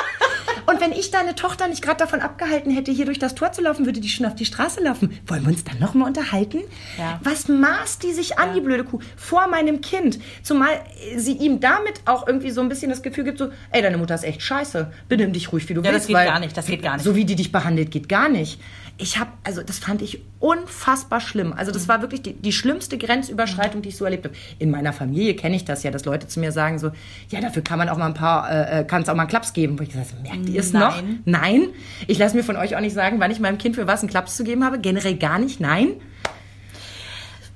[0.66, 3.62] Und wenn ich deine Tochter nicht gerade davon abgehalten hätte, hier durch das Tor zu
[3.62, 5.18] laufen, würde die schon auf die Straße laufen.
[5.26, 6.58] Wollen wir uns dann noch mal unterhalten?
[6.98, 7.18] Ja.
[7.22, 10.18] Was maßt die sich an, die blöde Kuh, vor meinem Kind?
[10.42, 10.70] Zumal
[11.16, 14.14] sie ihm damit auch irgendwie so ein bisschen das Gefühl gibt, so, ey, deine Mutter
[14.14, 14.92] ist echt scheiße.
[15.08, 16.12] Benimm dich ruhig, wie du Ja, willst.
[16.12, 17.04] weil gar nicht, das geht gar nicht.
[17.04, 18.60] So wie die dich behandelt, geht gar nicht.
[18.98, 21.52] Ich habe, also das fand ich unfassbar schlimm.
[21.52, 21.74] Also Mhm.
[21.74, 24.34] das war wirklich die, die schlimmste Grenzüberschreitung, die ich so erlebt habe.
[24.58, 26.90] In meiner Familie kenne ich das ja, dass Leute zu mir sagen so,
[27.30, 29.52] ja, dafür kann man auch mal ein paar, äh, kann es auch mal einen Klaps
[29.52, 29.78] geben.
[29.78, 30.96] Wo ich gesagt habe, merkt ihr es noch?
[31.02, 31.20] Nein.
[31.24, 31.68] Nein.
[32.06, 34.10] Ich lasse mir von euch auch nicht sagen, wann ich meinem Kind für was einen
[34.10, 34.78] Klaps zu geben habe.
[34.78, 35.58] Generell gar nicht.
[35.60, 35.94] Nein.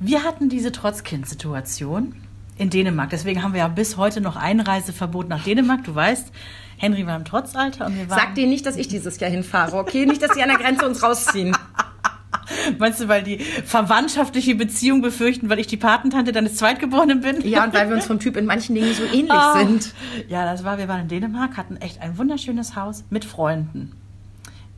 [0.01, 2.15] Wir hatten diese Trotzkind-Situation
[2.59, 3.11] in Dänemark.
[3.11, 5.85] Deswegen haben wir ja bis heute noch Einreiseverbot nach Dänemark.
[5.85, 6.33] Du weißt,
[6.79, 8.19] Henry war im Trotzalter und wir waren.
[8.19, 10.07] Sag denen nicht, dass ich dieses Jahr hinfahre, okay?
[10.07, 11.57] Nicht, dass sie an der Grenze uns rausziehen.
[12.79, 17.41] Meinst du, weil die verwandtschaftliche Beziehung befürchten, weil ich die Patentante deines Zweitgeborenen bin?
[17.43, 19.59] Ja, und weil wir uns vom Typ in manchen Dingen so ähnlich Ah.
[19.59, 19.95] sind.
[20.29, 23.93] Ja, das war, wir waren in Dänemark, hatten echt ein wunderschönes Haus mit Freunden,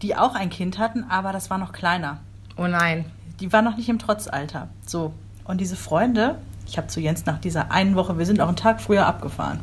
[0.03, 2.19] die auch ein Kind hatten, aber das war noch kleiner.
[2.57, 3.05] Oh nein.
[3.41, 4.69] Die war noch nicht im Trotzalter.
[4.87, 5.13] So.
[5.45, 6.37] Und diese Freunde,
[6.67, 9.61] ich habe zu Jens nach dieser einen Woche, wir sind auch einen Tag früher abgefahren.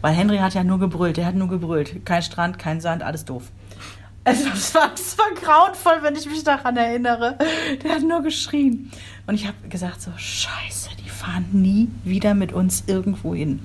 [0.00, 2.04] Weil Henry hat ja nur gebrüllt, der hat nur gebrüllt.
[2.04, 3.44] Kein Strand, kein Sand, alles doof.
[4.24, 7.38] Also, es war, es war grauenvoll, wenn ich mich daran erinnere.
[7.82, 8.90] Der hat nur geschrien.
[9.26, 13.60] Und ich habe gesagt so, scheiße, die fahren nie wieder mit uns irgendwo hin.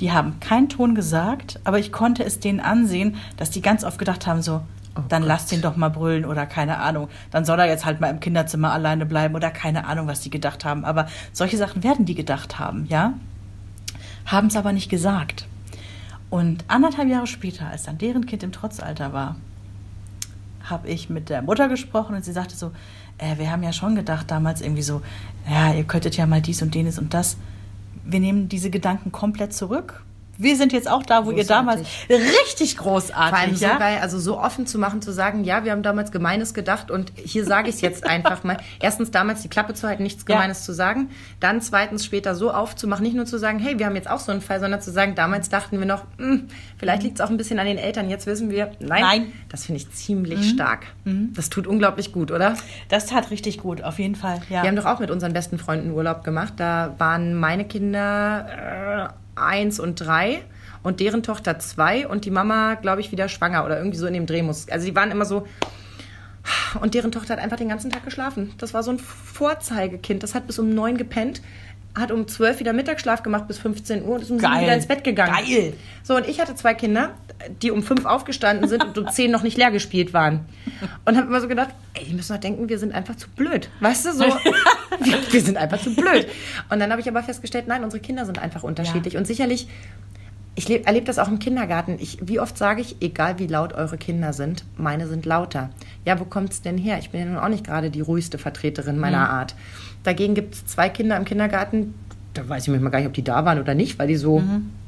[0.00, 3.98] Die haben keinen Ton gesagt, aber ich konnte es denen ansehen, dass die ganz oft
[3.98, 4.62] gedacht haben so,
[5.08, 7.08] dann lass den doch mal brüllen oder keine Ahnung.
[7.30, 10.30] Dann soll er jetzt halt mal im Kinderzimmer alleine bleiben oder keine Ahnung, was die
[10.30, 10.84] gedacht haben.
[10.84, 13.14] Aber solche Sachen werden die gedacht haben, ja?
[14.26, 15.46] Haben es aber nicht gesagt.
[16.30, 19.36] Und anderthalb Jahre später, als dann deren Kind im Trotzalter war,
[20.62, 22.70] habe ich mit der Mutter gesprochen und sie sagte so,
[23.18, 25.02] äh, wir haben ja schon gedacht damals irgendwie so,
[25.48, 27.36] ja, ihr könntet ja mal dies und jenes und das.
[28.04, 30.04] Wir nehmen diese Gedanken komplett zurück.
[30.40, 33.78] Wir sind jetzt auch da, wo ihr damals richtig großartig, Vor allem so ja?
[33.78, 37.12] geil, also so offen zu machen, zu sagen, ja, wir haben damals Gemeines gedacht und
[37.16, 38.56] hier sage ich es jetzt einfach mal.
[38.80, 40.34] Erstens damals die Klappe zu halten, nichts Ja.
[40.36, 41.10] Gemeines zu sagen.
[41.40, 44.32] Dann zweitens später so aufzumachen, nicht nur zu sagen, hey, wir haben jetzt auch so
[44.32, 46.48] einen Fall, sondern zu sagen, damals dachten wir noch, hm,
[46.78, 49.02] vielleicht liegt es auch ein bisschen an den Eltern, jetzt wissen wir, nein.
[49.02, 49.32] Nein.
[49.50, 50.86] Das finde ich ziemlich stark.
[51.34, 52.54] Das tut unglaublich gut, oder?
[52.88, 54.40] Das tat richtig gut, auf jeden Fall.
[54.48, 54.62] Ja.
[54.62, 56.54] Wir haben doch auch mit unseren besten Freunden Urlaub gemacht.
[56.56, 60.42] Da waren meine Kinder äh, eins und drei
[60.82, 64.14] und deren Tochter zwei und die Mama, glaube ich, wieder schwanger oder irgendwie so in
[64.14, 64.68] dem Dreh muss.
[64.68, 65.46] Also die waren immer so.
[66.80, 68.54] Und deren Tochter hat einfach den ganzen Tag geschlafen.
[68.58, 70.22] Das war so ein Vorzeigekind.
[70.22, 71.42] Das hat bis um neun gepennt,
[71.98, 74.62] hat um zwölf wieder Mittagsschlaf gemacht bis 15 Uhr und ist um sieben Geil.
[74.62, 75.32] wieder ins Bett gegangen.
[75.32, 75.74] Geil.
[76.04, 77.10] So, und ich hatte zwei Kinder,
[77.62, 80.40] die um fünf aufgestanden sind und um zehn noch nicht leer gespielt waren.
[81.04, 83.68] Und habe immer so gedacht, ey, die müssen doch denken, wir sind einfach zu blöd.
[83.80, 84.24] Weißt du, so,
[85.00, 86.28] wir, wir sind einfach zu blöd.
[86.70, 89.16] Und dann habe ich aber festgestellt, nein, unsere Kinder sind einfach unterschiedlich.
[89.16, 89.66] Und sicherlich,
[90.54, 91.96] ich leb- erlebe das auch im Kindergarten.
[92.00, 95.70] Ich, wie oft sage ich, egal wie laut eure Kinder sind, meine sind lauter.
[96.04, 96.98] Ja, wo kommt es denn her?
[96.98, 99.54] Ich bin ja nun auch nicht gerade die ruhigste Vertreterin meiner Art.
[100.02, 101.94] Dagegen gibt es zwei Kinder im Kindergarten,
[102.34, 104.42] da weiß ich manchmal gar nicht, ob die da waren oder nicht, weil die so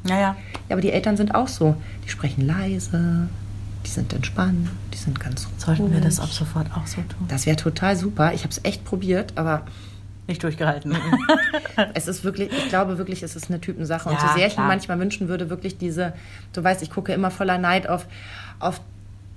[0.04, 0.20] ja, ja.
[0.20, 0.36] ja,
[0.70, 1.76] aber die Eltern sind auch so.
[2.04, 3.28] Die sprechen leise,
[3.84, 6.04] die sind entspannt, die sind ganz Sollten wir ruhig.
[6.04, 7.26] das ab sofort auch so tun?
[7.28, 8.32] Das wäre total super.
[8.32, 9.62] Ich habe es echt probiert, aber
[10.28, 10.96] Nicht durchgehalten.
[11.94, 14.08] es ist wirklich, ich glaube wirklich, es ist eine Typensache.
[14.08, 14.66] Und Ja, so sehr ich klar.
[14.66, 16.12] mir manchmal wünschen würde, wirklich diese,
[16.52, 18.06] du weißt, ich gucke immer voller Neid auf,
[18.60, 18.80] auf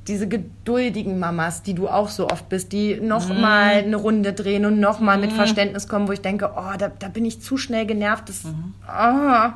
[0.07, 3.41] diese geduldigen Mamas, die du auch so oft bist, die noch Mhm.
[3.41, 6.89] mal eine Runde drehen und noch mal mit Verständnis kommen, wo ich denke, oh, da,
[6.89, 8.29] da bin ich zu schnell genervt.
[8.29, 8.73] Das, Mhm.
[8.87, 9.51] oh, da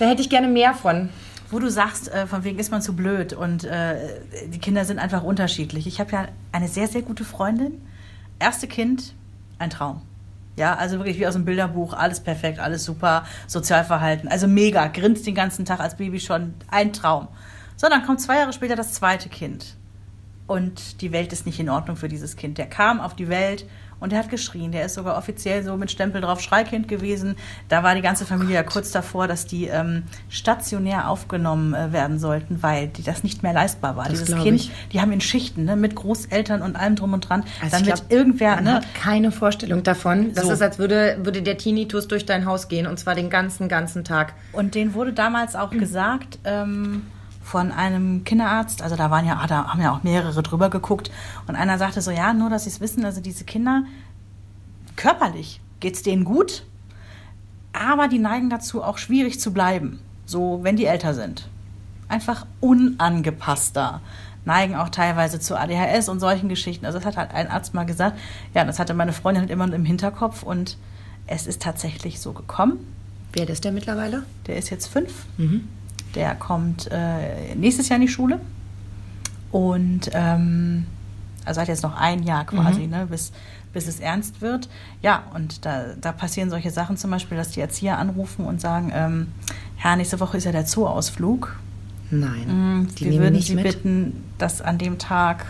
[0.00, 1.10] hätte ich gerne mehr von.
[1.50, 3.96] Wo du sagst, äh, von wegen ist man zu blöd und äh,
[4.48, 5.86] die Kinder sind einfach unterschiedlich.
[5.86, 7.80] Ich habe ja eine sehr, sehr gute Freundin.
[8.40, 9.14] Erste Kind,
[9.58, 10.00] ein Traum.
[10.56, 15.26] Ja, also wirklich wie aus einem Bilderbuch, alles perfekt, alles super, Sozialverhalten, also mega, grinst
[15.26, 17.28] den ganzen Tag als Baby schon, ein Traum.
[17.76, 19.74] So, dann kommt zwei Jahre später das zweite Kind.
[20.46, 22.58] Und die Welt ist nicht in Ordnung für dieses Kind.
[22.58, 23.64] Der kam auf die Welt
[24.00, 24.72] und der hat geschrien.
[24.72, 27.36] Der ist sogar offiziell so mit Stempel drauf Schreikind gewesen.
[27.70, 32.18] Da war die ganze Familie ja kurz davor, dass die ähm, stationär aufgenommen äh, werden
[32.18, 34.04] sollten, weil die das nicht mehr leistbar war.
[34.10, 34.70] Das Dieses Kind, ich.
[34.92, 37.44] die haben in Schichten ne, mit Großeltern und allem drum und dran.
[37.62, 40.34] Also dann ich wird irgendwer, Man ne, hat keine Vorstellung davon.
[40.34, 40.52] Das So.
[40.52, 44.04] ist, als würde, würde der Tinnitus durch dein Haus gehen und zwar den ganzen, ganzen
[44.04, 44.34] Tag.
[44.52, 47.06] Und denen wurde damals auch gesagt ähm,
[47.44, 51.10] von einem Kinderarzt, also da waren ja, ah, da haben ja auch mehrere drüber geguckt
[51.46, 53.84] und einer sagte so, ja, nur dass sie es wissen, also diese Kinder
[54.96, 56.64] körperlich geht's denen gut.
[57.74, 61.48] aber die neigen dazu, auch schwierig zu bleiben, so wenn die älter sind.
[62.08, 64.00] Einfach unangepasster.
[64.44, 66.86] Neigen auch teilweise zu ADHS und solchen Geschichten.
[66.86, 68.18] Also das hat halt ein Arzt mal gesagt.
[68.54, 70.76] Ja, das hatte meine Freundin halt immer im Hinterkopf und
[71.26, 72.78] es ist tatsächlich so gekommen.
[73.32, 74.22] Wer ist der mittlerweile?
[74.46, 75.26] Der ist jetzt fünf.
[75.36, 75.68] Mhm.
[76.14, 78.40] Der kommt äh, nächstes Jahr in die Schule.
[79.50, 80.86] Und ähm,
[81.44, 82.90] also hat jetzt noch ein Jahr quasi, mhm.
[82.90, 83.32] ne, bis,
[83.72, 84.68] bis es ernst wird.
[85.02, 88.90] Ja, und da, da passieren solche Sachen zum Beispiel, dass die Erzieher anrufen und sagen,
[88.94, 89.28] ähm,
[89.82, 91.56] ja, nächste Woche ist ja der Zooausflug.
[92.10, 93.64] Nein, mm, die wir würden Sie mit.
[93.64, 95.46] bitten, dass an dem Tag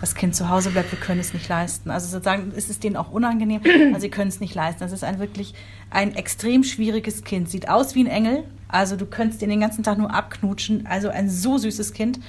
[0.00, 1.90] das Kind zu Hause bleibt, wir können es nicht leisten.
[1.90, 4.80] Also sozusagen ist es denen auch unangenehm, also sie können es nicht leisten.
[4.80, 5.54] Das ist ein wirklich
[5.90, 7.50] ein extrem schwieriges Kind.
[7.50, 8.44] Sieht aus wie ein Engel.
[8.68, 10.86] Also du könntest den den ganzen Tag nur abknutschen.
[10.86, 12.20] Also ein so süßes Kind.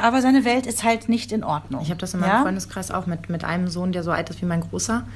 [0.00, 1.80] Aber seine Welt ist halt nicht in Ordnung.
[1.82, 2.42] Ich habe das in meinem ja?
[2.42, 5.06] Freundeskreis auch mit, mit einem Sohn, der so alt ist wie mein Großer.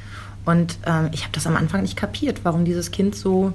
[0.46, 3.52] Und ähm, ich habe das am Anfang nicht kapiert, warum dieses Kind so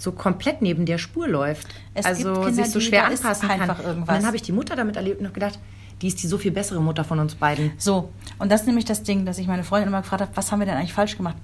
[0.00, 1.66] so komplett neben der Spur läuft.
[1.94, 3.68] Es also Kinder, sich so schwer anpassen kann.
[3.68, 3.96] Irgendwas.
[3.96, 5.58] Und dann habe ich die Mutter damit erlebt und habe gedacht,
[6.00, 7.72] die ist die so viel bessere Mutter von uns beiden.
[7.78, 10.52] So, und das ist nämlich das Ding, dass ich meine Freundin immer gefragt habe, was
[10.52, 11.36] haben wir denn eigentlich falsch gemacht?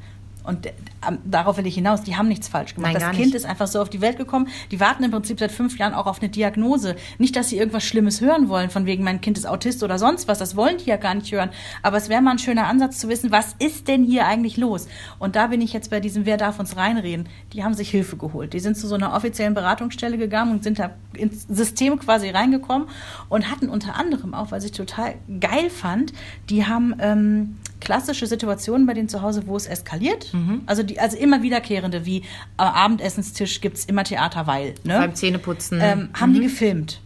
[0.44, 0.72] Und äh,
[1.24, 2.92] darauf will ich hinaus, die haben nichts falsch gemacht.
[2.92, 3.34] Nein, das Kind nicht.
[3.34, 4.48] ist einfach so auf die Welt gekommen.
[4.70, 6.96] Die warten im Prinzip seit fünf Jahren auch auf eine Diagnose.
[7.18, 10.28] Nicht, dass sie irgendwas Schlimmes hören wollen, von wegen, mein Kind ist Autist oder sonst
[10.28, 10.38] was.
[10.38, 11.50] Das wollen die ja gar nicht hören.
[11.82, 14.86] Aber es wäre mal ein schöner Ansatz zu wissen, was ist denn hier eigentlich los?
[15.18, 17.28] Und da bin ich jetzt bei diesem Wer darf uns reinreden?
[17.54, 18.52] Die haben sich Hilfe geholt.
[18.52, 22.88] Die sind zu so einer offiziellen Beratungsstelle gegangen und sind da ins System quasi reingekommen
[23.30, 26.12] und hatten unter anderem auch, was ich total geil fand,
[26.50, 30.32] die haben ähm, klassische Situationen bei denen zu Hause, wo es eskaliert.
[30.32, 30.62] Mhm.
[30.66, 32.22] Also, die, also immer wiederkehrende, wie
[32.56, 34.74] am Abendessenstisch gibt es immer Theater, weil.
[34.84, 34.98] Ne?
[34.98, 35.78] Beim Zähneputzen.
[35.80, 36.34] Ähm, haben mhm.
[36.34, 37.00] die gefilmt.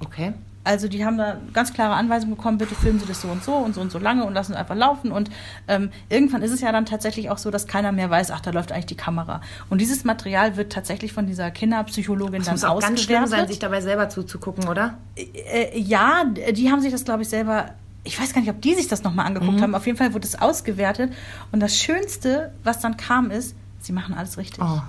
[0.00, 0.34] Okay.
[0.64, 3.54] Also die haben da ganz klare Anweisungen bekommen, bitte filmen Sie das so und so
[3.54, 5.12] und so und so lange und lassen es einfach laufen.
[5.12, 5.30] Und
[5.68, 8.50] ähm, irgendwann ist es ja dann tatsächlich auch so, dass keiner mehr weiß, ach, da
[8.50, 9.42] läuft eigentlich die Kamera.
[9.68, 13.46] Und dieses Material wird tatsächlich von dieser Kinderpsychologin das dann muss auch ganz schlimm sein,
[13.46, 14.96] sich dabei selber zuzugucken, oder?
[15.16, 18.74] Äh, ja, die haben sich das, glaube ich, selber ich weiß gar nicht, ob die
[18.74, 19.62] sich das nochmal angeguckt mhm.
[19.62, 19.74] haben.
[19.74, 21.12] Auf jeden Fall wurde es ausgewertet.
[21.52, 24.62] Und das Schönste, was dann kam, ist, sie machen alles richtig.
[24.62, 24.80] Oh.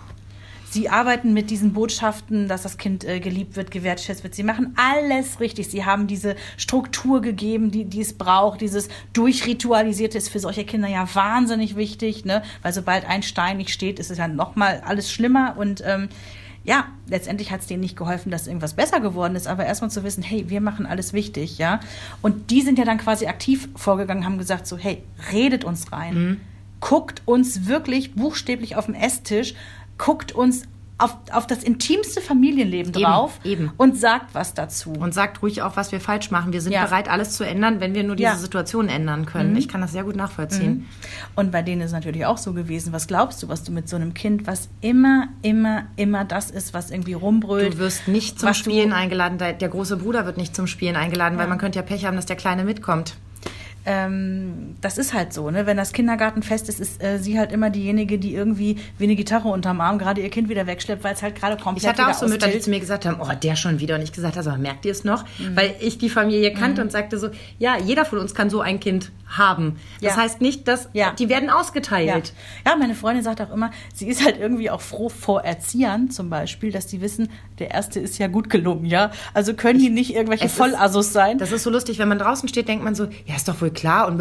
[0.70, 4.36] Sie arbeiten mit diesen Botschaften, dass das Kind äh, geliebt wird, gewertschätzt wird.
[4.36, 5.70] Sie machen alles richtig.
[5.70, 8.60] Sie haben diese Struktur gegeben, die, die es braucht.
[8.60, 12.44] Dieses Durchritualisierte ist für solche Kinder ja wahnsinnig wichtig, ne?
[12.62, 15.56] weil sobald ein Stein nicht steht, ist es ja nochmal alles schlimmer.
[15.58, 16.10] Und ähm,
[16.66, 20.04] ja, letztendlich hat es denen nicht geholfen, dass irgendwas besser geworden ist, aber erstmal zu
[20.04, 21.80] wissen, hey, wir machen alles wichtig, ja.
[22.22, 26.14] Und die sind ja dann quasi aktiv vorgegangen, haben gesagt so, hey, redet uns rein.
[26.14, 26.42] Mhm.
[26.80, 29.54] Guckt uns wirklich buchstäblich auf dem Esstisch,
[29.98, 30.64] guckt uns
[30.98, 33.72] auf, auf das intimste Familienleben drauf eben.
[33.76, 34.92] und sagt was dazu.
[34.92, 36.54] Und sagt ruhig auch, was wir falsch machen.
[36.54, 36.86] Wir sind ja.
[36.86, 38.36] bereit, alles zu ändern, wenn wir nur diese ja.
[38.36, 39.52] Situation ändern können.
[39.52, 39.58] Mhm.
[39.58, 40.72] Ich kann das sehr gut nachvollziehen.
[40.72, 40.86] Mhm.
[41.36, 42.94] Und bei denen ist es natürlich auch so gewesen.
[42.94, 46.74] Was glaubst du, was du mit so einem Kind, was immer, immer, immer das ist,
[46.74, 47.74] was irgendwie rumbrüllt?
[47.74, 49.38] Du wirst nicht zum Spielen eingeladen.
[49.38, 51.42] Der, der, große Bruder wird nicht zum Spielen eingeladen, ja.
[51.42, 53.16] weil man könnte ja Pech haben, dass der Kleine mitkommt
[53.86, 55.66] ähm, das ist halt so, ne?
[55.66, 59.50] Wenn das Kindergartenfest ist, ist äh, sie halt immer diejenige, die irgendwie wie eine Gitarre
[59.50, 62.14] unterm Arm gerade ihr Kind wieder wegschleppt, weil es halt gerade komplett Ich hatte auch
[62.14, 63.96] so Mütter, die zu mir gesagt haben, oh, der schon wieder.
[63.96, 65.24] Und ich gesagt habe, merkt ihr es noch?
[65.38, 65.56] Mhm.
[65.56, 66.88] Weil ich die Familie kannte mhm.
[66.88, 69.78] und sagte so, ja, jeder von uns kann so ein Kind haben.
[70.02, 70.22] Das ja.
[70.22, 71.12] heißt nicht, dass ja.
[71.12, 72.34] die werden ausgeteilt.
[72.66, 72.72] Ja.
[72.72, 72.78] ja.
[72.78, 76.72] meine Freundin sagt auch immer, sie ist halt irgendwie auch froh vor Erziehern zum Beispiel,
[76.72, 79.12] dass die wissen, der erste ist ja gut gelungen, ja.
[79.34, 81.38] Also können die nicht irgendwelche Vollassos sein.
[81.38, 83.72] Das ist so lustig, wenn man draußen steht, denkt man so, ja, ist doch wohl
[83.76, 84.18] klar und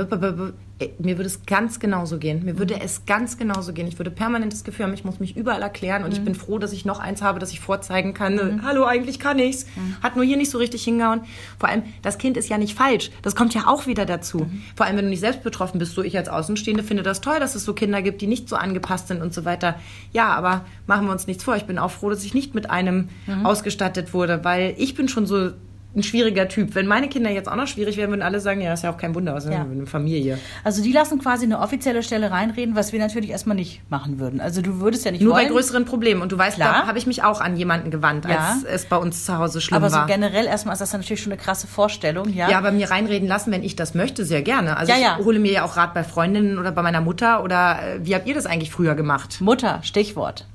[0.99, 2.45] mir würde es ganz genauso gehen.
[2.45, 3.87] Mir würde es ganz genauso gehen.
[3.87, 6.17] Ich würde permanent das Gefühl haben, ich muss mich überall erklären und mhm.
[6.17, 8.35] ich bin froh, dass ich noch eins habe, das ich vorzeigen kann.
[8.35, 8.62] Mhm.
[8.64, 9.67] Hallo, eigentlich kann ich's.
[9.77, 9.97] Mhm.
[10.03, 11.21] Hat nur hier nicht so richtig hingehauen.
[11.59, 13.11] Vor allem, das Kind ist ja nicht falsch.
[13.23, 14.38] Das kommt ja auch wieder dazu.
[14.38, 14.62] Mhm.
[14.75, 17.38] Vor allem, wenn du nicht selbst betroffen bist, so ich als Außenstehende finde das toll,
[17.38, 19.77] dass es so Kinder gibt, die nicht so angepasst sind und so weiter.
[20.12, 21.57] Ja, aber machen wir uns nichts vor.
[21.57, 23.47] Ich bin auch froh, dass ich nicht mit einem mhm.
[23.47, 25.53] ausgestattet wurde, weil ich bin schon so
[25.96, 26.74] ein schwieriger Typ.
[26.74, 28.96] Wenn meine Kinder jetzt auch noch schwierig wären, würden alle sagen, ja, ist ja auch
[28.96, 29.62] kein Wunder, was ja.
[29.62, 30.38] eine Familie.
[30.64, 34.40] Also die lassen quasi eine offizielle Stelle reinreden, was wir natürlich erstmal nicht machen würden.
[34.40, 35.46] Also du würdest ja nicht Nur wollen.
[35.46, 36.22] bei größeren Problemen.
[36.22, 36.83] Und du weißt, Klar.
[36.83, 38.37] da habe ich mich auch an jemanden gewandt, ja.
[38.37, 40.02] als es bei uns zu Hause schlimm aber war.
[40.02, 42.50] Aber so generell erstmal ist das natürlich schon eine krasse Vorstellung, ja?
[42.50, 44.76] Ja, aber mir reinreden lassen, wenn ich das möchte, sehr gerne.
[44.76, 45.16] Also ja, ja.
[45.18, 48.14] ich hole mir ja auch Rat bei Freundinnen oder bei meiner Mutter oder äh, wie
[48.14, 49.40] habt ihr das eigentlich früher gemacht?
[49.40, 50.46] Mutter, Stichwort.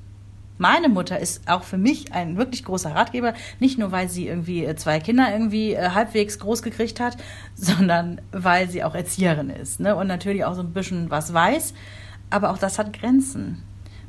[0.60, 4.66] Meine Mutter ist auch für mich ein wirklich großer Ratgeber, nicht nur weil sie irgendwie
[4.66, 7.16] äh, zwei Kinder irgendwie äh, halbwegs groß gekriegt hat,
[7.54, 9.96] sondern weil sie auch Erzieherin ist ne?
[9.96, 11.72] und natürlich auch so ein bisschen was weiß.
[12.28, 13.62] Aber auch das hat Grenzen.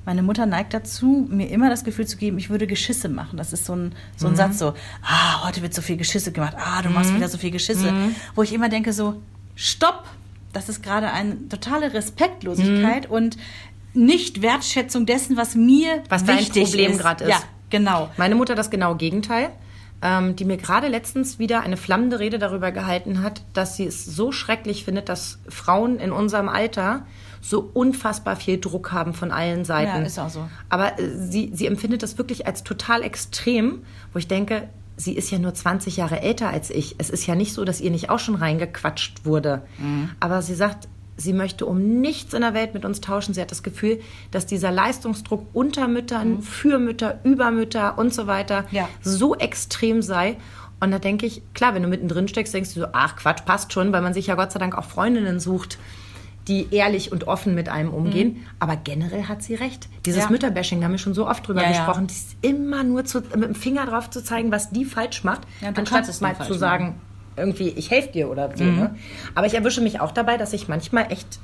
[0.03, 3.37] Meine Mutter neigt dazu, mir immer das Gefühl zu geben, ich würde Geschisse machen.
[3.37, 4.37] Das ist so ein, so ein mhm.
[4.37, 7.15] Satz so, ah, heute wird so viel Geschisse gemacht, ah, du machst mhm.
[7.15, 7.93] wieder so viel Geschisse.
[7.93, 8.13] Mhm.
[8.35, 9.21] Wo ich immer denke so,
[9.55, 10.03] stopp,
[10.51, 13.15] das ist gerade eine totale Respektlosigkeit mhm.
[13.15, 13.37] und
[13.93, 16.99] Nicht-Wertschätzung dessen, was mir Was dein wichtig Problem ist.
[16.99, 17.29] grad ist.
[17.29, 18.09] Ja, genau.
[18.17, 19.49] Meine Mutter das genaue Gegenteil,
[20.01, 24.05] ähm, die mir gerade letztens wieder eine flammende Rede darüber gehalten hat, dass sie es
[24.05, 27.05] so schrecklich findet, dass Frauen in unserem Alter
[27.41, 30.01] so unfassbar viel Druck haben von allen Seiten.
[30.01, 30.47] Ja, ist auch so.
[30.69, 35.31] Aber äh, sie, sie empfindet das wirklich als total extrem, wo ich denke, sie ist
[35.31, 36.95] ja nur 20 Jahre älter als ich.
[36.97, 39.63] Es ist ja nicht so, dass ihr nicht auch schon reingequatscht wurde.
[39.79, 40.11] Mhm.
[40.19, 43.33] Aber sie sagt, sie möchte um nichts in der Welt mit uns tauschen.
[43.33, 43.99] Sie hat das Gefühl,
[44.31, 48.67] dass dieser Leistungsdruck unter Müttern, für Mütter, über Mütter und so weiter Mhm.
[48.77, 48.89] Ja.
[49.01, 50.37] so extrem sei.
[50.79, 53.71] Und da denke ich, klar, wenn du mittendrin steckst, denkst du so, ach Quatsch, passt
[53.71, 55.77] schon, weil man sich ja Gott sei Dank auch Freundinnen sucht,
[56.47, 58.47] die ehrlich und offen mit einem umgehen.
[58.57, 59.87] Aber generell hat sie recht.
[60.07, 60.25] Dieses Mhm.
[60.25, 60.31] Ja.
[60.31, 61.77] Mütterbashing, da haben wir schon so oft drüber Ja, ja.
[61.77, 65.23] gesprochen, das ist immer nur zu, mit dem Finger drauf zu zeigen, was die falsch
[65.23, 66.95] macht, Ja, anstatt es mal zu sagen,
[67.41, 68.55] irgendwie, ich helfe dir oder Mhm.
[68.55, 68.63] so.
[68.63, 68.95] Ne?
[69.35, 71.39] Aber ich erwische mich auch dabei, dass ich manchmal echt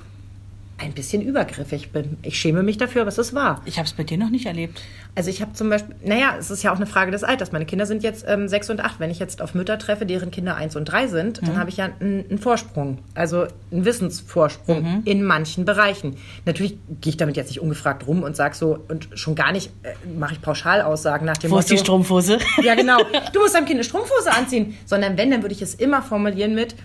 [0.80, 2.18] ein bisschen übergriffig bin.
[2.22, 3.62] Ich schäme mich dafür, aber es ist wahr.
[3.66, 4.80] Ich habe es bei dir noch nicht erlebt.
[5.16, 7.52] Also ich habe zum Beispiel, naja, es ist ja auch eine Frage des Alters.
[7.52, 9.00] Meine Kinder sind jetzt ähm, sechs und acht.
[9.00, 11.46] Wenn ich jetzt auf Mütter treffe, deren Kinder eins und drei sind, Mhm.
[11.48, 15.02] dann habe ich ja einen, einen Vorsprung, also einen Wissensvorsprung Mhm.
[15.06, 16.18] in manchen Bereichen.
[16.46, 19.72] Natürlich gehe ich damit jetzt nicht ungefragt rum und sage so, und schon gar nicht
[19.82, 22.38] äh, mache ich Pauschalaussagen nach dem Wo ist die Motto, Strumpfhose?
[22.62, 22.98] ja, genau.
[23.34, 24.78] Du musst deinem Kind eine Strumpfhose anziehen.
[24.86, 26.76] Sondern wenn, dann würde ich es immer formulieren mit,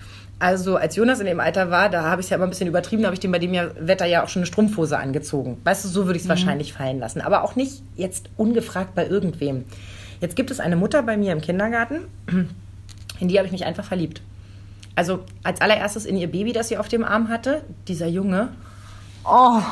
[0.43, 2.67] also als Jonas in dem Alter war, da habe ich es ja immer ein bisschen
[2.67, 5.61] übertrieben, da habe ich dem bei dem ja, Wetter ja auch schon eine Strumpfhose angezogen.
[5.63, 7.21] Weißt du, so würde ich es wahrscheinlich fallen lassen.
[7.21, 9.65] Aber auch nicht jetzt ungefragt bei irgendwem.
[10.21, 12.09] Jetzt gibt es eine Mutter bei mir im Kindergarten,
[13.21, 14.21] in die habe ich mich einfach verliebt.
[14.97, 18.49] Also als allererstes in ihr Baby, das sie auf dem Arm hatte, dieser Junge.
[19.25, 19.63] Oh.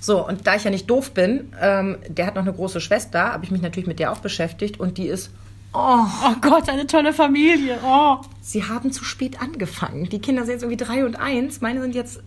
[0.00, 3.34] So, und da ich ja nicht doof bin, ähm, der hat noch eine große Schwester,
[3.34, 5.30] habe ich mich natürlich mit der auch beschäftigt und die ist,
[5.72, 7.78] Oh Gott, eine tolle Familie.
[7.84, 8.16] Oh.
[8.40, 10.08] sie haben zu spät angefangen.
[10.08, 12.20] Die Kinder sind jetzt irgendwie drei und eins, meine sind jetzt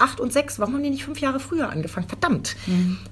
[0.00, 0.58] acht und sechs.
[0.58, 2.08] Warum haben die nicht fünf Jahre früher angefangen?
[2.08, 2.56] Verdammt.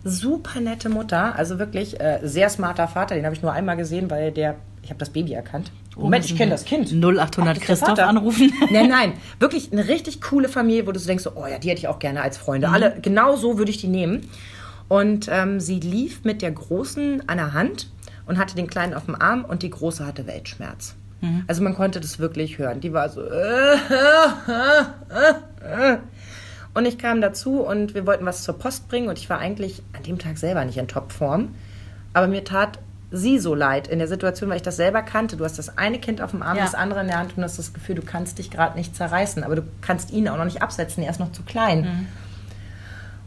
[0.05, 4.11] Super nette Mutter, also wirklich äh, sehr smarter Vater, den habe ich nur einmal gesehen,
[4.11, 5.71] weil der, ich habe das Baby erkannt.
[5.97, 6.93] Moment, ich kenne das Kind.
[6.93, 8.53] 0800 Ach, Christoph anrufen.
[8.71, 11.71] Nein, nein, wirklich eine richtig coole Familie, wo du so denkst, so, oh ja, die
[11.71, 12.69] hätte ich auch gerne als Freunde.
[12.69, 14.29] Alle, genau so würde ich die nehmen.
[14.87, 17.89] Und ähm, sie lief mit der Großen an der Hand
[18.29, 20.95] und hatte den Kleinen auf dem Arm und die Große hatte Weltschmerz.
[21.49, 22.81] Also man konnte das wirklich hören.
[22.81, 23.23] Die war so.
[26.75, 29.83] Und ich kam dazu und wir wollten was zur Post bringen und ich war eigentlich
[29.97, 31.55] an dem Tag selber nicht in Topform.
[32.13, 32.79] Aber mir tat
[33.11, 35.37] sie so leid in der Situation, weil ich das selber kannte.
[35.37, 36.63] Du hast das eine Kind auf dem Arm, Ja.
[36.65, 39.43] das andere in der Hand und hast das Gefühl, du kannst dich gerade nicht zerreißen,
[39.43, 42.07] aber du kannst ihn auch noch nicht absetzen, er ist noch zu klein.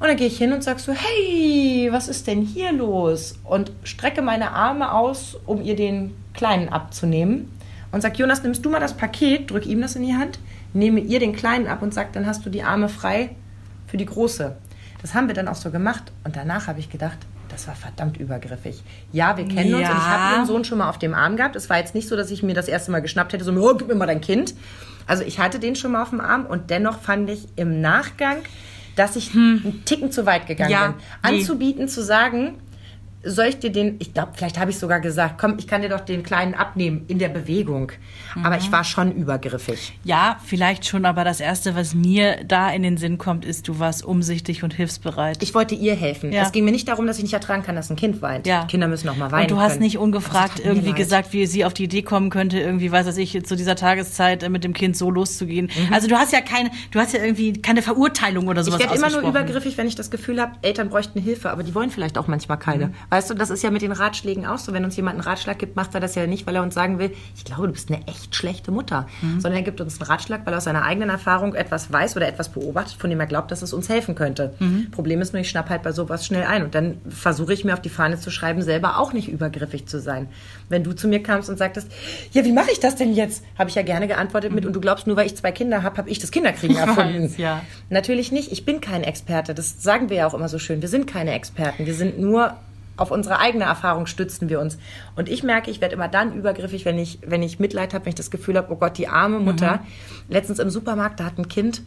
[0.01, 3.35] Und dann gehe ich hin und sag so, hey, was ist denn hier los?
[3.43, 7.51] Und strecke meine Arme aus, um ihr den Kleinen abzunehmen.
[7.91, 10.39] Und sag, Jonas, nimmst du mal das Paket, drück ihm das in die Hand,
[10.73, 13.35] nehme ihr den Kleinen ab und sag, dann hast du die Arme frei
[13.85, 14.55] für die Große.
[15.03, 16.11] Das haben wir dann auch so gemacht.
[16.23, 18.81] Und danach habe ich gedacht, das war verdammt übergriffig.
[19.11, 19.91] Ja, wir kennen uns Ja.
[19.91, 21.55] und ich habe ihren Sohn schon mal auf dem Arm gehabt.
[21.55, 23.75] Es war jetzt nicht so, dass ich mir das erste Mal geschnappt hätte, so, oh,
[23.75, 24.55] gib mir mal dein Kind.
[25.05, 28.37] Also ich hatte den schon mal auf dem Arm und dennoch fand ich im Nachgang,
[29.01, 30.95] dass ich einen Ticken zu weit gegangen Ja, bin.
[30.97, 31.39] nee.
[31.39, 32.59] Anzubieten, zu sagen,
[33.23, 35.89] soll ich dir den, ich glaube, vielleicht habe ich sogar gesagt, komm, ich kann dir
[35.89, 37.91] doch den Kleinen abnehmen in der Bewegung.
[38.43, 39.93] Aber ich war schon übergriffig.
[40.03, 43.79] Ja, vielleicht schon, aber das Erste, was mir da in den Sinn kommt, ist, du
[43.79, 45.43] warst umsichtig und hilfsbereit.
[45.43, 46.31] Ich wollte ihr helfen.
[46.31, 46.43] Ja.
[46.43, 48.47] Es ging mir nicht darum, dass ich nicht ertragen kann, dass ein Kind weint.
[48.47, 48.65] Ja.
[48.65, 49.43] Kinder müssen auch mal weinen.
[49.43, 49.83] Und du hast können.
[49.83, 50.97] nicht ungefragt mir irgendwie leid.
[50.97, 54.43] gesagt, wie sie auf die Idee kommen könnte, irgendwie, weiß was ich, zu dieser Tageszeit
[54.43, 55.69] äh, mit dem Kind so loszugehen.
[55.91, 58.67] Also du hast ja keine, du hast ja irgendwie keine Verurteilung oder Mhm.
[58.67, 61.63] Ich sowas werde immer nur übergriffig, wenn ich das Gefühl habe, Eltern bräuchten Hilfe, aber
[61.63, 62.87] die wollen vielleicht auch manchmal keine.
[62.87, 62.93] Mhm.
[63.11, 64.71] Weißt du, das ist ja mit den Ratschlägen auch so.
[64.71, 66.97] Wenn uns jemand einen Ratschlag gibt, macht er das ja nicht, weil er uns sagen
[66.97, 69.05] will, ich glaube, du bist eine echt schlechte Mutter.
[69.21, 69.41] Mhm.
[69.41, 72.25] Sondern er gibt uns einen Ratschlag, weil er aus seiner eigenen Erfahrung etwas weiß oder
[72.29, 74.53] etwas beobachtet, von dem er glaubt, dass es uns helfen könnte.
[74.59, 74.91] Mhm.
[74.91, 76.63] Problem ist nur, ich schnapp halt bei sowas schnell ein.
[76.63, 79.99] Und dann versuche ich mir auf die Fahne zu schreiben, selber auch nicht übergriffig zu
[79.99, 80.29] sein.
[80.69, 81.91] Wenn du zu mir kamst und sagtest,
[82.31, 83.43] ja, wie mache ich das denn jetzt?
[83.59, 85.97] Habe ich ja gerne geantwortet mit, und du glaubst, nur weil ich zwei Kinder habe,
[85.97, 87.23] habe ich das Kinderkriegen erfunden.
[87.23, 87.61] weiß, ja.
[87.89, 88.53] Natürlich nicht.
[88.53, 89.53] Ich bin kein Experte.
[89.53, 90.81] Das sagen wir ja auch immer so schön.
[90.81, 91.85] Wir sind keine Experten.
[91.85, 92.55] Wir sind nur
[93.01, 94.77] auf unsere eigene Erfahrung stützen wir uns.
[95.15, 98.11] Und ich merke, ich werde immer dann übergriffig, wenn ich, wenn ich Mitleid habe, wenn
[98.11, 99.79] ich das Gefühl habe, oh Gott, die arme Mutter.
[100.29, 101.81] Letztens im Supermarkt, da hat ein Kind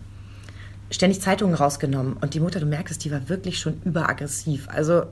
[0.91, 2.15] ständig Zeitungen rausgenommen.
[2.21, 4.69] Und die Mutter, du merkst es, die war wirklich schon überaggressiv.
[4.69, 5.05] Also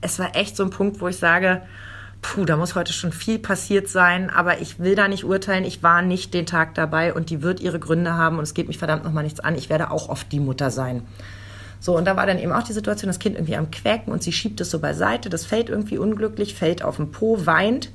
[0.00, 1.62] es war echt so ein Punkt, wo ich sage,
[2.22, 5.64] puh, da muss heute schon viel passiert sein, aber ich will da nicht urteilen.
[5.64, 8.68] Ich war nicht den Tag dabei und die wird ihre Gründe haben und es geht
[8.68, 9.56] mich verdammt nochmal nichts an.
[9.56, 11.02] Ich werde auch oft die Mutter sein.
[11.80, 14.22] So, und da war dann eben auch die Situation, das Kind irgendwie am Quäken und
[14.22, 17.90] sie schiebt es so beiseite, das fällt irgendwie unglücklich, fällt auf den Po, weint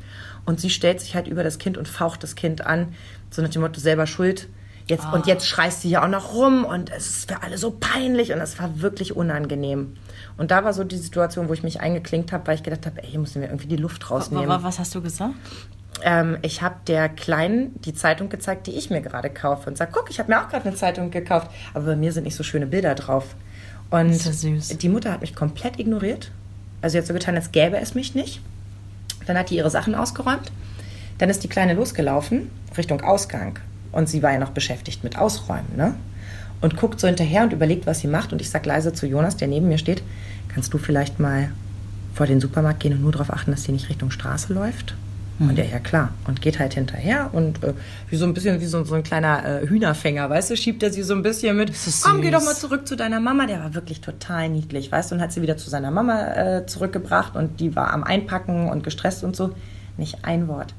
[0.45, 2.93] und sie stellt sich halt über das Kind und faucht das Kind an,
[3.29, 4.47] so nach dem Motto, selber schuld.
[4.87, 7.71] Jetzt, Und jetzt schreist sie hier auch noch rum und es ist für alle so
[7.71, 9.93] peinlich und es war wirklich unangenehm.
[10.37, 13.01] Und da war so die Situation, wo ich mich eingeklinkt habe, weil ich gedacht habe,
[13.01, 14.49] ey, hier müssen wir irgendwie die Luft rausnehmen.
[14.49, 15.35] Aber was hast du gesagt?
[16.03, 19.91] Ähm, ich habe der Kleinen die Zeitung gezeigt, die ich mir gerade kaufe und sage,
[19.93, 22.43] guck, ich habe mir auch gerade eine Zeitung gekauft, aber bei mir sind nicht so
[22.43, 23.35] schöne Bilder drauf.
[23.91, 26.31] Und ja die Mutter hat mich komplett ignoriert.
[26.81, 28.41] Also sie hat so getan, als gäbe es mich nicht.
[29.27, 30.51] Dann hat die ihre Sachen ausgeräumt.
[31.19, 33.59] Dann ist die Kleine losgelaufen Richtung Ausgang.
[33.91, 35.93] Und sie war ja noch beschäftigt mit Ausräumen, ne?
[36.61, 38.31] Und guckt so hinterher und überlegt, was sie macht.
[38.31, 40.03] Und ich sag leise zu Jonas, der neben mir steht,
[40.47, 41.51] kannst du vielleicht mal
[42.13, 44.95] vor den Supermarkt gehen und nur darauf achten, dass sie nicht Richtung Straße läuft?
[45.49, 46.13] Und der, ja klar.
[46.27, 47.73] Und geht halt hinterher und äh,
[48.09, 50.91] wie so ein bisschen wie so, so ein kleiner äh, Hühnerfänger, weißt du, schiebt er
[50.91, 51.71] sie so ein bisschen mit.
[52.03, 53.47] Komm, geh doch mal zurück zu deiner Mama.
[53.47, 56.65] Der war wirklich total niedlich, weißt du, und hat sie wieder zu seiner Mama äh,
[56.67, 59.55] zurückgebracht und die war am Einpacken und gestresst und so.
[59.97, 60.75] Nicht ein Wort.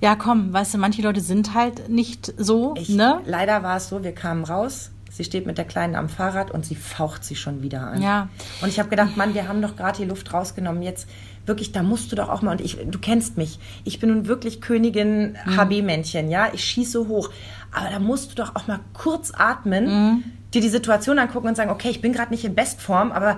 [0.00, 3.20] Ja, komm, weißt du, manche Leute sind halt nicht so, Ich, ne?
[3.26, 4.90] Leider war es so, wir kamen raus.
[5.14, 8.00] Sie steht mit der Kleinen am Fahrrad und sie faucht sie schon wieder an.
[8.00, 8.28] Ja.
[8.62, 10.82] Und ich habe gedacht, Mann, wir haben doch gerade die Luft rausgenommen.
[10.82, 11.06] Jetzt
[11.44, 12.52] wirklich, da musst du doch auch mal.
[12.52, 13.58] Und ich, du kennst mich.
[13.84, 15.56] Ich bin nun wirklich Königin Mhm.
[15.58, 16.48] HB-Männchen, ja.
[16.54, 17.28] Ich schieße hoch.
[17.72, 20.24] Aber da musst du doch auch mal kurz atmen, Mhm.
[20.54, 23.36] dir die Situation angucken und sagen, okay, ich bin gerade nicht in Bestform, aber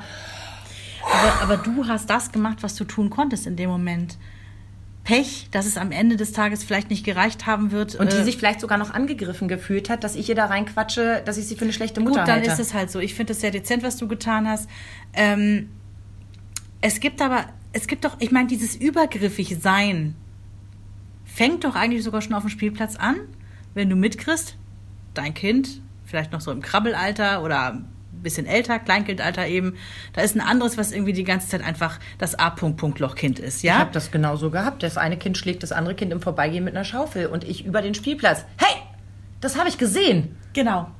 [1.07, 4.17] Aber, aber du hast das gemacht, was du tun konntest in dem Moment.
[5.05, 7.95] Pech, dass es am Ende des Tages vielleicht nicht gereicht haben wird.
[7.95, 11.23] und die äh, sich vielleicht sogar noch angegriffen gefühlt hat, dass ich ihr da reinquatsche,
[11.25, 12.51] dass ich sie für eine schlechte Mutter Gut, dann halte.
[12.51, 13.01] ist es halt so.
[13.01, 14.69] Ich finde es sehr dezent, was du getan hast.
[15.13, 15.69] Ähm,
[16.81, 20.15] es gibt aber, es gibt doch, ich meine, dieses übergriffig Sein
[21.25, 23.17] fängt doch eigentlich sogar schon auf dem Spielplatz an,
[23.75, 24.57] wenn du mitkriegst,
[25.13, 27.85] dein Kind, vielleicht noch so im Krabbelalter oder
[28.25, 29.77] bisschen älter, Kleinkindalter eben,
[30.15, 33.79] da ist ein anderes, was irgendwie die ganze Zeit einfach das A-Punkt-Punkt-Loch-Kind ist, Ich ja?
[33.79, 34.83] habe das genauso gehabt.
[34.83, 37.81] Das eine Kind schlägt das andere Kind im Vorbeigehen mit einer Schaufel und ich über
[37.83, 38.45] den Spielplatz.
[38.57, 38.83] Hey,
[39.41, 40.37] das habe ich gesehen.
[40.55, 40.91] Genau.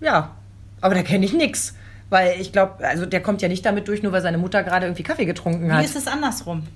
[0.00, 0.36] Ja,
[0.80, 1.74] aber da kenne ich nix.
[2.10, 4.86] Weil ich glaube, also der kommt ja nicht damit durch, nur weil seine Mutter gerade
[4.86, 5.84] irgendwie Kaffee getrunken Wie hat.
[5.84, 6.66] ist es andersrum?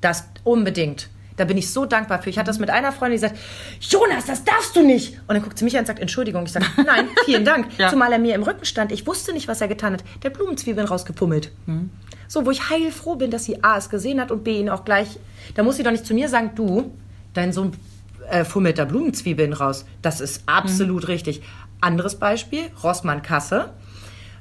[0.00, 1.08] Das unbedingt.
[1.38, 2.28] Da bin ich so dankbar für.
[2.30, 3.38] Ich hatte das mit einer Freundin, die sagt,
[3.80, 5.18] Jonas, das darfst du nicht.
[5.26, 6.44] Und dann guckt sie mich an und sagt, Entschuldigung.
[6.44, 7.66] Ich sage, nein, vielen Dank.
[7.78, 7.88] Ja.
[7.88, 8.92] Zumal er mir im Rücken stand.
[8.92, 10.04] Ich wusste nicht, was er getan hat.
[10.22, 11.50] Der Blumenzwiebeln rausgepummelt.
[12.26, 14.84] So, wo ich heilfroh bin, dass sie A es gesehen hat und B ihn auch
[14.84, 15.18] gleich.
[15.54, 16.92] Da muss sie doch nicht zu mir sagen, du,
[17.32, 17.72] dein Sohn
[18.28, 19.86] äh, fummelt da Blumenzwiebeln raus.
[20.02, 21.42] Das ist absolut richtig.
[21.80, 23.70] Anderes Beispiel, Rossmann Kasse.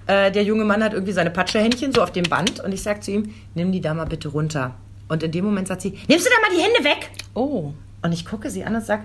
[0.07, 3.03] Äh, der junge Mann hat irgendwie seine Patschehändchen so auf dem Band und ich sag
[3.03, 4.73] zu ihm, nimm die da mal bitte runter.
[5.07, 7.09] Und in dem Moment sagt sie, nimmst du da mal die Hände weg?
[7.33, 9.01] Oh, Und ich gucke sie an und sag,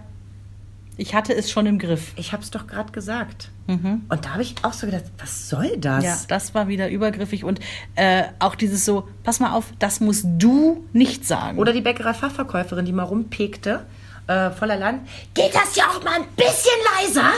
[0.97, 2.12] ich hatte es schon im Griff.
[2.17, 3.51] ich hab's doch gerade gesagt.
[3.67, 6.05] Und da habe ich auch so gedacht, was soll das?
[6.05, 7.59] Ja, das war wieder übergriffig und
[7.95, 11.59] äh, auch dieses so, pass mal auf, das musst du nicht sagen.
[11.59, 13.87] Oder die Bäckerei-Fachverkäuferin, die mal rumpekte,
[14.27, 15.09] äh, voller Land.
[15.33, 17.31] Geht das ja auch mal ein bisschen leiser?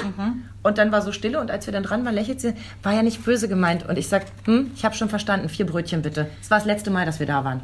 [0.64, 3.03] Und dann war so Stille und als wir dann dran waren, lächelt sie, war ja
[3.03, 3.87] nicht böse gemeint.
[3.88, 6.29] Und ich sag, hm, ich habe schon verstanden, vier Brötchen bitte.
[6.40, 7.61] Das war das letzte Mal, dass wir da waren.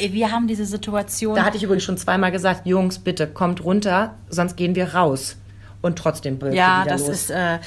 [0.00, 1.34] Wir haben diese Situation.
[1.34, 5.36] Da hatte ich übrigens schon zweimal gesagt, Jungs, bitte kommt runter, sonst gehen wir raus.
[5.80, 7.10] Und trotzdem brüllte ja, das los.
[7.10, 7.58] ist, äh,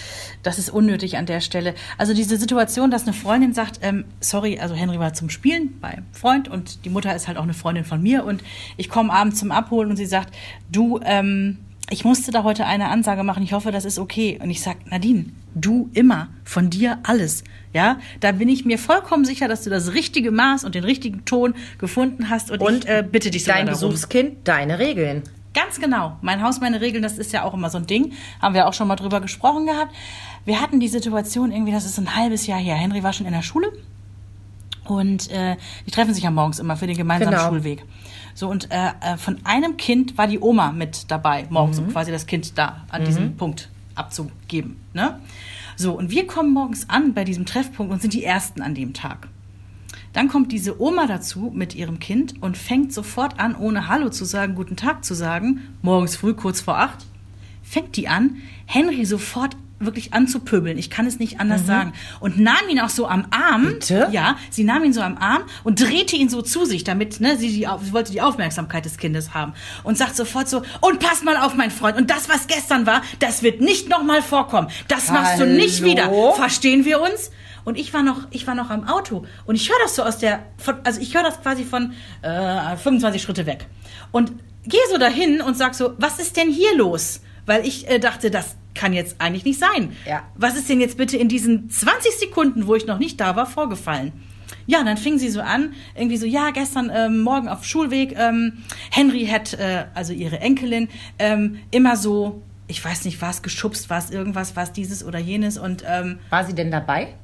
[0.44, 1.74] das ist unnötig an der Stelle.
[1.98, 6.00] Also diese Situation, dass eine Freundin sagt, ähm, sorry, also Henry war zum Spielen bei
[6.12, 8.44] Freund und die Mutter ist halt auch eine Freundin von mir und
[8.76, 10.34] ich komme abends zum Abholen und sie sagt,
[10.70, 11.58] du, ähm,
[11.92, 14.40] ich musste da heute eine Ansage machen, ich hoffe, das ist okay.
[14.42, 17.44] Und ich sag, Nadine, du immer, von dir alles.
[17.74, 21.26] Ja, da bin ich mir vollkommen sicher, dass du das richtige Maß und den richtigen
[21.26, 23.66] Ton gefunden hast und, ich äh, bitte dich Dein.
[23.66, 25.24] Besuchskind, deine Regeln.
[25.54, 26.18] Ganz genau.
[26.22, 28.14] Mein Haus, meine Regeln, das ist ja auch immer so ein Ding.
[28.42, 29.94] Haben wir auch schon mal drüber gesprochen gehabt.
[30.46, 32.76] Wir hatten die Situation irgendwie, das ist ein halbes Jahr her.
[32.76, 33.72] Henry war schon in der Schule
[34.86, 37.50] und äh, die treffen sich ja morgens immer für den gemeinsamen Genau.
[37.50, 37.84] Schulweg.
[38.34, 42.12] So, und äh, äh, von einem Kind war die Oma mit dabei, morgens, um quasi
[42.12, 44.78] das Kind da an diesem Punkt abzugeben.
[44.94, 45.20] Ne?
[45.76, 48.94] So, und wir kommen morgens an bei diesem Treffpunkt und sind die Ersten an dem
[48.94, 49.28] Tag.
[50.14, 54.26] Dann kommt diese Oma dazu mit ihrem Kind und fängt sofort an, ohne Hallo zu
[54.26, 57.06] sagen, guten Tag zu sagen, morgens früh, kurz vor acht,
[57.64, 60.78] fängt die an, Henry sofort wirklich anzupöbeln.
[60.78, 61.94] Ich kann es nicht anders sagen.
[62.20, 63.66] Und nahm ihn auch so am Arm.
[63.66, 64.08] Bitte?
[64.12, 67.38] Ja, sie nahm ihn so am Arm und drehte ihn so zu sich, damit, ne,
[67.38, 69.54] sie, die, sie wollte die Aufmerksamkeit des Kindes haben.
[69.84, 71.98] Und sagt sofort so, und pass mal auf, mein Freund.
[71.98, 74.70] Und das, was gestern war, das wird nicht nochmal vorkommen.
[74.88, 75.92] Das machst du nicht Hallo?
[75.92, 76.34] wieder.
[76.36, 77.32] Verstehen wir uns?
[77.64, 80.18] Und ich war noch, ich war noch am Auto und ich höre das so aus
[80.18, 83.68] der, von, also ich höre das quasi von äh, 25 Schritte weg
[84.12, 84.32] und
[84.66, 87.22] gehe so dahin und sag so, was ist denn hier los?
[87.46, 89.96] Weil ich äh, dachte, das kann jetzt eigentlich nicht sein.
[90.06, 90.24] Ja.
[90.36, 93.46] Was ist denn jetzt bitte in diesen 20 Sekunden, wo ich noch nicht da war,
[93.46, 94.12] vorgefallen?
[94.68, 98.60] Ja, dann fing sie so an, irgendwie so, ja, gestern ähm, Morgen auf Schulweg, ähm,
[98.92, 103.90] Henry hat, äh, also ihre Enkelin, ähm, immer so ich weiß nicht, war es geschubst,
[103.90, 107.16] war es irgendwas, war es dieses oder jenes und ähm, War sie denn dabei?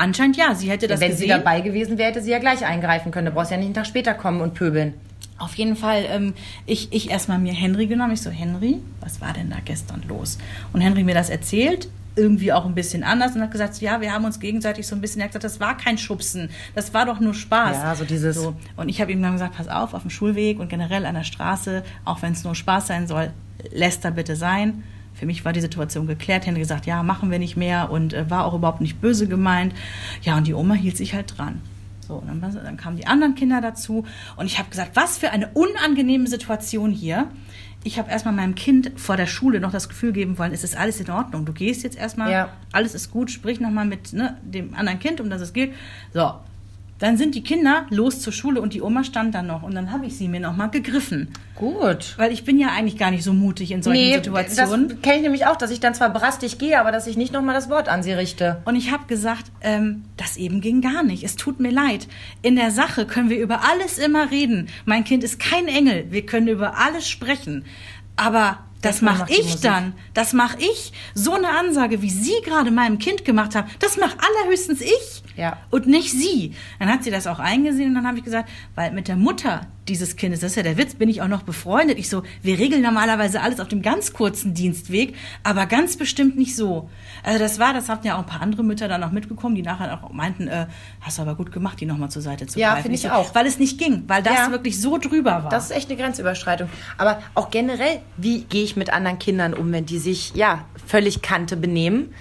[0.00, 1.22] anscheinend ja, sie hätte das Wenn gesehen.
[1.22, 3.26] sie dabei gewesen wäre, hätte sie ja gleich eingreifen können.
[3.26, 4.94] Du brauchst ja nicht einen Tag später kommen und pöbeln.
[5.40, 6.34] Auf jeden Fall, ähm,
[6.66, 8.12] ich, ich erstmal mir Henry genommen.
[8.12, 10.38] Ich so, Henry, was war denn da gestern los?
[10.72, 14.12] Und Henry mir das erzählt, irgendwie auch ein bisschen anders und hat gesagt, ja, wir
[14.12, 17.06] haben uns gegenseitig so ein bisschen, er hat gesagt, das war kein Schubsen, das war
[17.06, 17.76] doch nur Spaß.
[17.76, 18.54] Ja, so dieses- So.
[18.76, 21.24] Und ich habe ihm dann gesagt, pass auf, auf dem Schulweg und generell an der
[21.24, 23.30] Straße, auch wenn es nur Spaß sein soll,
[23.72, 24.82] lässt da bitte sein.
[25.14, 26.46] Für mich war die Situation geklärt.
[26.46, 29.72] Henry gesagt, ja, machen wir nicht mehr und äh, war auch überhaupt nicht böse gemeint.
[30.22, 31.60] Ja, und die Oma hielt sich halt dran.
[32.10, 34.04] So, dann, dann kamen die anderen Kinder dazu
[34.36, 37.28] und ich habe gesagt, was für eine unangenehme Situation hier.
[37.84, 40.76] Ich habe erstmal meinem Kind vor der Schule noch das Gefühl geben wollen, es ist
[40.76, 41.46] alles in Ordnung.
[41.46, 42.48] Du gehst jetzt erstmal, Ja.
[42.72, 45.72] alles ist gut, sprich nochmal mit ne, dem anderen Kind, um das es geht.
[46.12, 46.34] So,
[47.00, 49.90] dann sind die Kinder los zur Schule und die Oma stand dann noch und dann
[49.90, 51.28] habe ich sie mir nochmal gegriffen.
[51.56, 52.14] Gut.
[52.18, 54.88] Weil ich bin ja eigentlich gar nicht so mutig in solchen Situationen.
[54.88, 57.32] das kenne ich nämlich auch, dass ich dann zwar brastig gehe, aber dass ich nicht
[57.32, 58.60] nochmal das Wort an sie richte.
[58.66, 61.24] Und ich habe gesagt, ähm, das eben ging gar nicht.
[61.24, 62.06] Es tut mir leid.
[62.42, 64.68] In der Sache können wir über alles immer reden.
[64.84, 66.06] Mein Kind ist kein Engel.
[66.10, 67.64] Wir können über alles sprechen.
[68.16, 69.94] Aber das mache macht ich dann.
[70.14, 70.92] Das mache ich.
[71.14, 75.22] So eine Ansage, wie Sie gerade meinem Kind gemacht haben, das mache allerhöchstens ich.
[75.36, 75.56] Ja.
[75.70, 76.54] Und nicht sie.
[76.78, 79.66] Dann hat sie das auch eingesehen und dann habe ich gesagt, weil mit der Mutter
[79.88, 81.98] dieses Kindes, das ist ja der Witz, bin ich auch noch befreundet.
[81.98, 86.54] Ich so, wir regeln normalerweise alles auf dem ganz kurzen Dienstweg, aber ganz bestimmt nicht
[86.54, 86.90] so.
[87.22, 89.62] Also das war, das hatten ja auch ein paar andere Mütter dann noch mitbekommen, die
[89.62, 90.66] nachher auch meinten, äh,
[91.00, 92.82] hast du aber gut gemacht, die nochmal zur Seite zu Ja, greifen.
[92.82, 93.34] finde ich so, auch.
[93.34, 94.50] Weil es nicht ging, weil das Ja.
[94.50, 95.48] wirklich so drüber war.
[95.48, 96.68] Das ist echt eine Grenzüberschreitung.
[96.98, 101.22] Aber auch generell, wie gehe ich mit anderen Kindern um, wenn die sich, ja, völlig
[101.22, 102.14] Kante benehmen?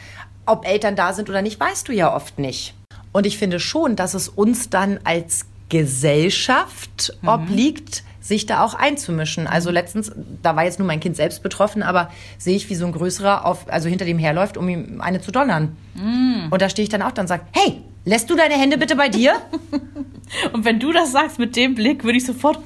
[0.45, 2.73] Ob Eltern da sind oder nicht, weißt du ja oft nicht.
[3.11, 9.47] Und ich finde schon, dass es uns dann als Gesellschaft obliegt, sich da auch einzumischen.
[9.47, 12.85] Also letztens, da war jetzt nur mein Kind selbst betroffen, aber sehe ich, wie so
[12.85, 15.75] ein größerer auf, also hinter dem herläuft, um ihm eine zu donnern.
[16.51, 18.95] Und da stehe ich dann auch dann und sage, hey, lässt du deine Hände bitte
[18.95, 19.35] bei dir?
[20.53, 22.59] und wenn du das sagst mit dem Blick, würde ich sofort.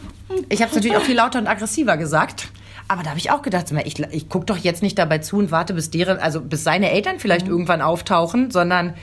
[0.50, 2.50] Ich habe es natürlich auch viel lauter und aggressiver gesagt.
[2.88, 5.52] Aber da habe ich auch gedacht, ich, ich gucke doch jetzt nicht dabei zu und
[5.52, 8.94] warte, bis deren, also bis seine Eltern vielleicht irgendwann auftauchen, sondern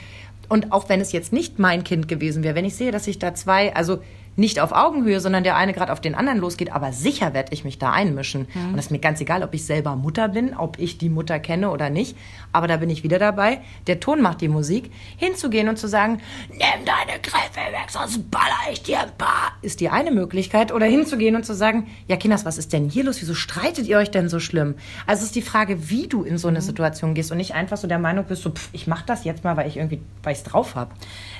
[0.49, 3.19] und auch wenn es jetzt nicht mein Kind gewesen wäre, wenn ich sehe, dass sich
[3.19, 3.99] da zwei, also
[4.35, 7.63] nicht auf Augenhöhe, sondern der eine gerade auf den anderen losgeht, aber sicher werde ich
[7.63, 8.47] mich da einmischen.
[8.55, 11.39] Und das ist mir ganz egal, ob ich selber Mutter bin, ob ich die Mutter
[11.39, 12.15] kenne oder nicht.
[12.53, 13.59] Aber da bin ich wieder dabei.
[13.87, 14.91] Der Ton macht die Musik.
[15.17, 19.81] Hinzugehen und zu sagen, nimm deine Kräfte weg, sonst baller ich dir ein paar, ist
[19.81, 20.71] die eine Möglichkeit.
[20.71, 23.21] Oder hinzugehen und zu sagen, ja Kinders, was ist denn hier los?
[23.21, 24.75] Wieso streitet ihr euch denn so schlimm?
[25.05, 27.77] Also es ist die Frage, wie du in so eine Situation gehst und nicht einfach
[27.77, 30.33] so der Meinung bist, so, pff, ich mach das jetzt mal, weil ich irgendwie, weil
[30.33, 30.91] ich es drauf habe.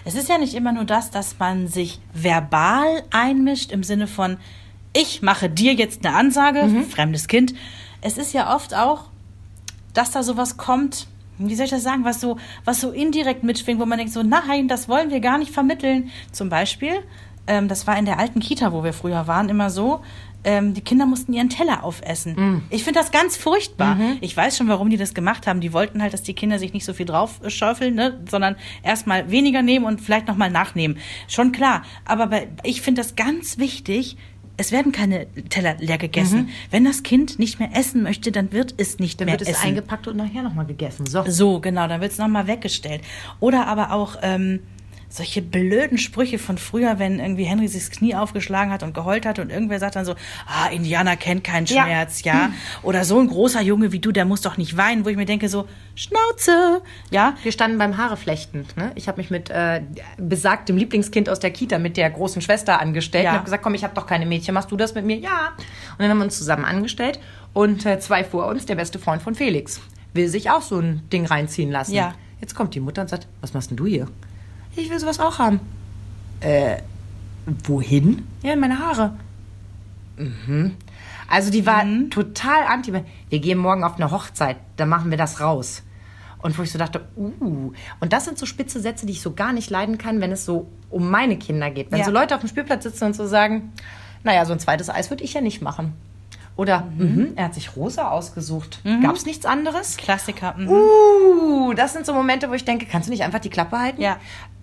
[0.04, 2.81] Es ist ja nicht immer nur das, dass man sich verbal
[3.12, 4.38] einmischt im Sinne von,
[4.94, 7.54] ich mache dir jetzt eine Ansage, fremdes Kind.
[8.02, 9.06] Es ist ja oft auch,
[9.94, 11.08] dass da sowas kommt,
[11.38, 14.24] wie soll ich das sagen, was so, was so indirekt mitschwingt, wo man denkt so,
[14.24, 16.10] nein, das wollen wir gar nicht vermitteln.
[16.32, 16.94] Zum Beispiel,
[17.48, 20.02] ähm, das war in der alten Kita, wo wir früher waren, immer so,
[20.44, 22.64] ähm, die Kinder mussten ihren Teller aufessen.
[22.70, 23.98] Ich finde das ganz furchtbar.
[24.22, 25.62] Ich weiß schon, warum die das gemacht haben.
[25.62, 28.20] Die wollten halt, dass die Kinder sich nicht so viel drauf äh, schaufeln, ne?
[28.30, 30.98] sondern erstmal weniger nehmen und vielleicht nochmal nachnehmen.
[31.28, 31.84] Schon klar.
[32.06, 34.18] Aber bei, ich finde das ganz wichtig.
[34.58, 36.50] Es werden keine Teller leer gegessen.
[36.70, 39.56] Wenn das Kind nicht mehr essen möchte, dann wird es nicht Dann mehr wird es
[39.58, 39.68] essen.
[39.70, 41.06] eingepackt und nachher nochmal gegessen.
[41.08, 41.24] So.
[41.28, 43.02] So, genau, dann wird es nochmal weggestellt.
[43.40, 44.60] Oder aber auch ähm,
[45.14, 49.26] solche blöden Sprüche von früher, wenn irgendwie Henry sich das Knie aufgeschlagen hat und geheult
[49.26, 50.16] hat und irgendwer sagt dann so,
[50.48, 51.84] ah, Indianer kennt keinen Ja.
[51.84, 52.52] Schmerz, ja.
[52.82, 55.26] Oder so ein großer Junge wie du, der muss doch nicht weinen, wo ich mir
[55.26, 57.36] denke so, Schnauze, ja.
[57.44, 58.66] Wir standen beim Haareflechten.
[58.76, 58.92] Ne?
[58.96, 59.82] Ich habe mich mit äh,
[60.18, 63.32] besagtem Lieblingskind aus der Kita mit der großen Schwester angestellt Ja.
[63.32, 65.18] und habe gesagt, komm, ich habe doch keine Mädchen, machst du das mit mir?
[65.18, 65.50] Ja.
[65.58, 67.20] Und dann haben wir uns zusammen angestellt
[67.54, 69.82] und äh, zwei vor uns, der beste Freund von Felix,
[70.14, 71.94] will sich auch so ein Ding reinziehen lassen.
[71.94, 72.14] Ja.
[72.40, 74.08] Jetzt kommt die Mutter und sagt, was machst denn du hier?
[74.76, 75.60] Ich will sowas auch haben.
[76.40, 76.78] Äh,
[77.66, 78.28] wohin?
[78.44, 79.14] Ja, in meine Haare.
[80.18, 80.76] Mhm.
[81.28, 82.94] Also die war total anti.
[83.30, 85.84] Wir gehen morgen auf eine Hochzeit, da machen wir das raus.
[86.42, 87.72] Und wo ich so dachte, uh.
[88.00, 90.44] Und das sind so spitze Sätze, die ich so gar nicht leiden kann, wenn es
[90.44, 91.92] so um meine Kinder geht.
[91.92, 92.06] Wenn Ja.
[92.06, 93.72] so Leute auf dem Spielplatz sitzen und so sagen,
[94.24, 95.94] naja, so ein zweites Eis würde ich ja nicht machen.
[96.58, 98.82] Oder, mhm, er hat sich rosa ausgesucht.
[99.02, 99.98] Gab es nichts anderes?
[99.98, 100.56] Klassiker.
[100.58, 100.68] mhm.
[100.68, 104.02] Uh, das sind so Momente, wo ich denke, kannst du nicht einfach die Klappe halten?
[104.02, 104.18] Ja.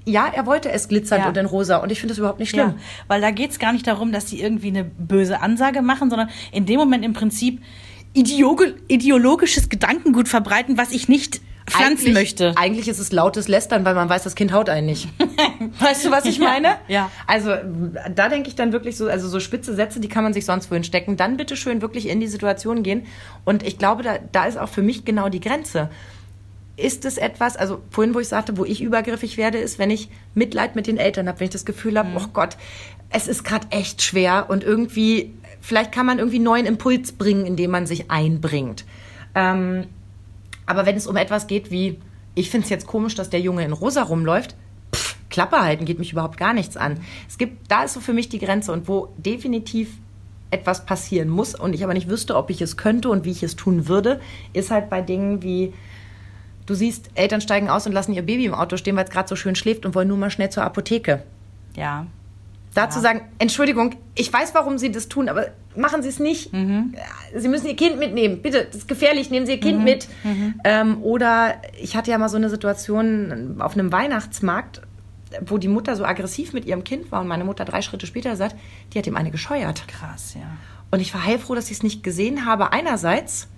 [0.08, 1.28] Ja, er wollte es glitzernd Ja.
[1.28, 2.68] und in rosa und ich finde das überhaupt nicht schlimm.
[2.68, 2.74] Ja,
[3.08, 6.30] weil da geht es gar nicht darum, dass die irgendwie eine böse Ansage machen, sondern
[6.52, 7.60] in dem Moment im Prinzip
[8.14, 12.54] ideolo ideologisches Gedankengut verbreiten, was ich nicht pflanzen eigentlich, möchte.
[12.56, 15.08] Eigentlich ist es lautes Lästern, weil man weiß, das Kind haut einen nicht.
[15.80, 16.76] weißt du, was ich meine?
[16.88, 17.10] ja.
[17.26, 17.50] Also
[18.14, 20.70] da denke ich dann wirklich so, also so spitze Sätze, die kann man sich sonst
[20.70, 21.16] wohin stecken.
[21.16, 23.06] Dann bitte schön wirklich in die Situation gehen.
[23.44, 25.90] Und ich glaube, da, da ist auch für mich genau die Grenze.
[26.78, 30.08] Ist es etwas, also vorhin, wo ich sagte, wo ich übergriffig werde, ist, wenn ich
[30.34, 32.56] Mitleid mit den Eltern habe, wenn ich das Gefühl habe, oh Gott,
[33.10, 37.72] es ist gerade echt schwer und irgendwie, vielleicht kann man irgendwie neuen Impuls bringen, indem
[37.72, 38.84] man sich einbringt.
[39.34, 39.86] Ähm,
[40.66, 41.98] aber wenn es um etwas geht wie,
[42.36, 44.54] ich finde es jetzt komisch, dass der Junge in rosa rumläuft,
[44.94, 47.00] pff, Klappe halten geht mich überhaupt gar nichts an.
[47.28, 49.90] Es gibt, da ist so für mich die Grenze und wo definitiv
[50.50, 53.42] etwas passieren muss und ich aber nicht wüsste, ob ich es könnte und wie ich
[53.42, 54.20] es tun würde,
[54.52, 55.74] ist halt bei Dingen wie,
[56.68, 59.28] du siehst, Eltern steigen aus und lassen ihr Baby im Auto stehen, weil es gerade
[59.28, 61.22] so schön schläft und wollen nur mal schnell zur Apotheke.
[61.76, 62.06] Ja.
[62.74, 66.52] Dazu sagen, Entschuldigung, ich weiß, warum Sie das tun, aber machen Sie es nicht.
[67.34, 68.42] Sie müssen Ihr Kind mitnehmen.
[68.42, 70.06] Bitte, das ist gefährlich, nehmen Sie Ihr Kind mit.
[70.64, 74.82] Ähm, oder ich hatte ja mal so eine Situation auf einem Weihnachtsmarkt,
[75.44, 78.36] wo die Mutter so aggressiv mit ihrem Kind war und meine Mutter drei Schritte später
[78.36, 78.56] sagt,
[78.92, 79.86] die hat ihm eine gescheuert.
[79.88, 80.46] Krass, ja.
[80.90, 82.72] Und ich war heilfroh, dass ich es nicht gesehen habe.
[82.72, 83.48] Einerseits,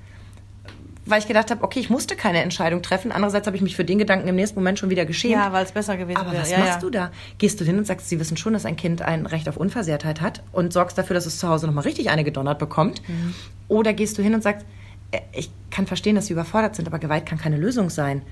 [1.07, 3.11] weil ich gedacht habe, okay, ich musste keine Entscheidung treffen.
[3.11, 5.33] Andererseits habe ich mich für den Gedanken im nächsten Moment schon wieder geschämt.
[5.33, 6.43] Ja, weil es besser gewesen Aber wäre.
[6.43, 6.79] was ja, machst ja.
[6.81, 7.11] du da?
[7.39, 10.21] Gehst du hin und sagst, sie wissen schon, dass ein Kind ein Recht auf Unversehrtheit
[10.21, 13.01] hat und sorgst dafür, dass es zu Hause nochmal richtig eine gedonnert bekommt?
[13.09, 13.35] Mhm.
[13.69, 14.67] Oder gehst du hin und sagst,
[15.11, 18.23] äh, ich kann verstehen, dass sie überfordert sind, aber Gewalt kann keine Lösung sein?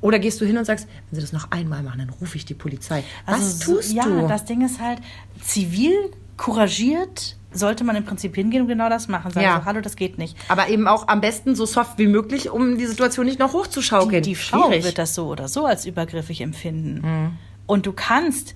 [0.00, 2.46] Oder gehst du hin und sagst, wenn sie das noch einmal machen, dann rufe ich
[2.46, 3.04] die Polizei.
[3.26, 4.26] Was Also tust so, ja, du?
[4.26, 4.98] das Ding ist halt,
[5.42, 5.92] zivil,
[6.40, 9.30] couragiert sollte man im Prinzip hingehen und genau das machen.
[9.32, 9.58] Sagen Ja.
[9.60, 10.36] so, hallo, das geht nicht.
[10.48, 14.22] aber eben auch am besten so soft wie möglich, um die Situation nicht noch hochzuschaukeln.
[14.22, 14.84] Die Frau Schwierig.
[14.84, 17.00] wird das so oder so als übergriffig empfinden.
[17.06, 17.32] Mhm.
[17.66, 18.54] Und du kannst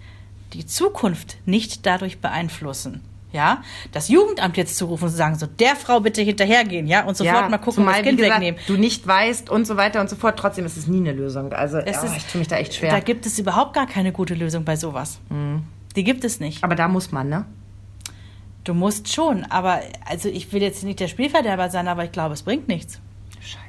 [0.52, 3.00] die Zukunft nicht dadurch beeinflussen.
[3.32, 7.04] Ja, das Jugendamt jetzt zu rufen und zu sagen, so der Frau bitte hinterhergehen, ja,
[7.04, 8.60] und sofort mal gucken, zumal, das Kind gesagt, wegnehmen.
[8.68, 10.38] Du nicht weißt und so weiter und so fort.
[10.38, 11.52] Trotzdem ist es nie eine Lösung.
[11.52, 12.92] Also Es ja, ist- ich tue mich da echt schwer.
[12.92, 15.18] Da gibt es überhaupt gar keine gute Lösung bei sowas.
[15.96, 16.62] Die gibt es nicht.
[16.62, 17.44] aber da muss man, ne?
[18.64, 22.32] Du musst schon, aber also ich will jetzt nicht der Spielverderber sein, aber ich glaube,
[22.34, 22.98] es bringt nichts.
[23.40, 23.60] Scheiße.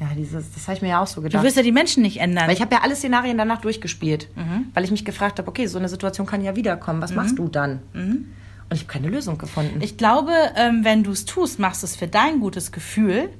[0.00, 1.42] Ja, dieses, das habe ich mir ja auch so Du gedacht.
[1.42, 2.46] wirst ja die Menschen nicht ändern.
[2.46, 4.28] Weil ich habe ja alle Szenarien danach durchgespielt.
[4.74, 7.02] Weil ich mich gefragt habe, okay, so eine Situation kann ja wiederkommen.
[7.02, 7.80] Was machst du dann?
[7.94, 9.80] Und ich habe keine Lösung gefunden.
[9.80, 13.30] Ich glaube, ähm, wenn du es tust, machst du es für dein gutes Gefühl,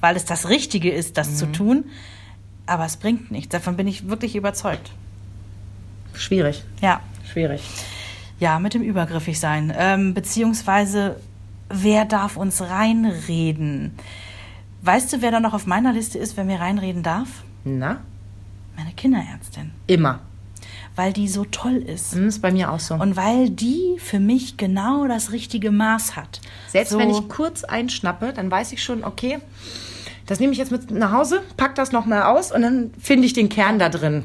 [0.00, 1.86] weil es das Richtige ist, das zu tun.
[2.66, 3.48] Aber es bringt nichts.
[3.50, 4.92] Davon bin ich wirklich überzeugt.
[6.14, 6.62] Schwierig.
[6.80, 7.00] Ja,
[7.32, 7.62] Schwierig.
[8.40, 9.72] Ja, mit dem übergriffig sein.
[9.76, 11.16] Ähm, beziehungsweise,
[11.68, 13.92] wer darf uns reinreden?
[14.82, 17.28] Weißt du, wer da noch auf meiner Liste ist, wer mir reinreden darf?
[17.64, 18.00] Na?
[18.76, 19.70] Meine Kinderärztin.
[19.86, 20.20] Immer.
[20.96, 22.12] Weil die so toll ist.
[22.12, 22.94] Das ist bei mir auch so.
[22.94, 26.40] Und weil die für mich genau das richtige Maß hat.
[26.68, 29.38] Selbst so, wenn ich kurz einschnappe, dann weiß ich schon, okay,
[30.26, 33.32] das nehme ich jetzt mit nach Hause, pack das nochmal aus und dann finde ich
[33.32, 34.24] den Kern da drin.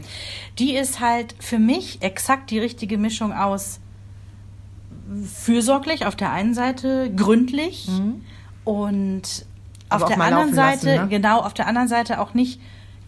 [0.58, 3.80] Die ist halt für mich exakt die richtige Mischung aus
[5.26, 7.90] fürsorglich auf der einen Seite, gründlich
[8.64, 9.22] und
[9.90, 10.04] auf Mhm.
[10.04, 11.08] Aber auch der anderen Seite, lassen, ne?
[11.10, 12.62] genau, auf der anderen Seite auch nicht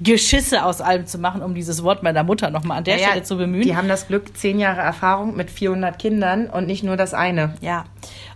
[0.03, 3.23] Geschisse aus allem zu machen, um dieses Wort meiner Mutter nochmal an der Naja, Stelle
[3.23, 3.63] zu bemühen.
[3.63, 7.53] Die haben das Glück, zehn Jahre Erfahrung mit 400 Kindern und nicht nur das eine.
[7.61, 7.85] Ja.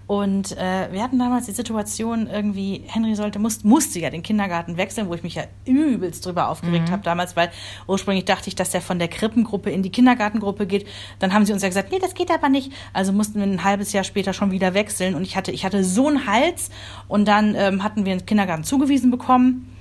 [0.07, 4.78] Und äh, wir hatten damals die Situation, irgendwie, Henry sollte, muss, musste ja den Kindergarten
[4.78, 7.49] wechseln, wo ich mich ja übelst drüber aufgeregt habe damals, weil
[7.88, 10.88] ursprünglich dachte ich, dass der von der Krippengruppe in die Kindergartengruppe geht.
[11.18, 12.72] Dann haben sie uns ja gesagt, nee, das geht aber nicht.
[12.93, 15.16] Also mussten wir ein halbes Jahr später schon wieder wechseln.
[15.16, 16.70] Und ich hatte, ich hatte so einen Hals
[17.07, 19.74] und dann ähm, hatten wir den Kindergarten zugewiesen bekommen.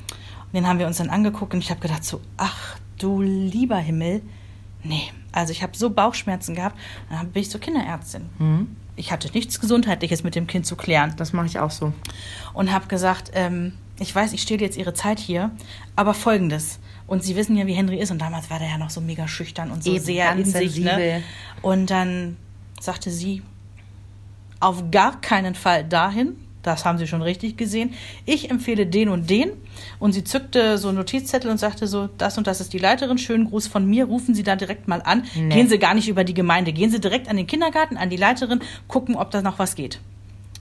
[0.55, 4.23] Den haben wir uns dann angeguckt und ich habe gedacht so, ach du lieber Himmel,
[4.83, 5.11] nee.
[5.33, 6.79] Also ich habe so Bauchschmerzen gehabt,
[7.11, 8.69] dann bin ich zur Kinderärztin.
[8.97, 11.93] Ich hatte nichts Gesundheitliches mit dem Kind zu klären Das mache ich auch so.
[12.53, 15.51] und habe gesagt, ähm, ich weiß, ich stehle jetzt Ihre Zeit hier,
[15.97, 16.79] aber folgendes.
[17.07, 18.11] Und Sie wissen ja, wie Henry ist.
[18.11, 20.79] Und damals war der ja noch so mega schüchtern und so Eben, sehr in sich.
[20.79, 21.23] Ne?
[21.63, 22.37] Und dann
[22.81, 23.43] sagte sie,
[24.61, 26.37] auf gar keinen Fall dahin.
[26.65, 27.95] Das haben Sie schon richtig gesehen.
[28.25, 29.51] Ich empfehle den und den.
[29.99, 33.19] Und sie zückte so einen Notizzettel und sagte so, das und das ist die Leiterin.
[33.19, 34.07] Schönen Gruß von mir.
[34.07, 35.25] Rufen Sie da direkt mal an.
[35.35, 35.55] Nee.
[35.55, 36.73] Gehen Sie gar nicht über die Gemeinde.
[36.73, 40.01] Gehen Sie direkt an den Kindergarten, an die Leiterin, gucken, ob da noch was geht.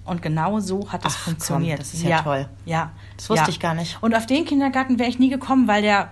[0.05, 1.79] Und genau so hat es Ach, komm, funktioniert.
[1.79, 2.47] das ist ja toll.
[2.65, 2.91] Ja.
[3.15, 3.49] Das wusste ja.
[3.49, 3.97] ich gar nicht.
[4.01, 6.09] Und auf den Kindergarten wäre ich nie gekommen, weil der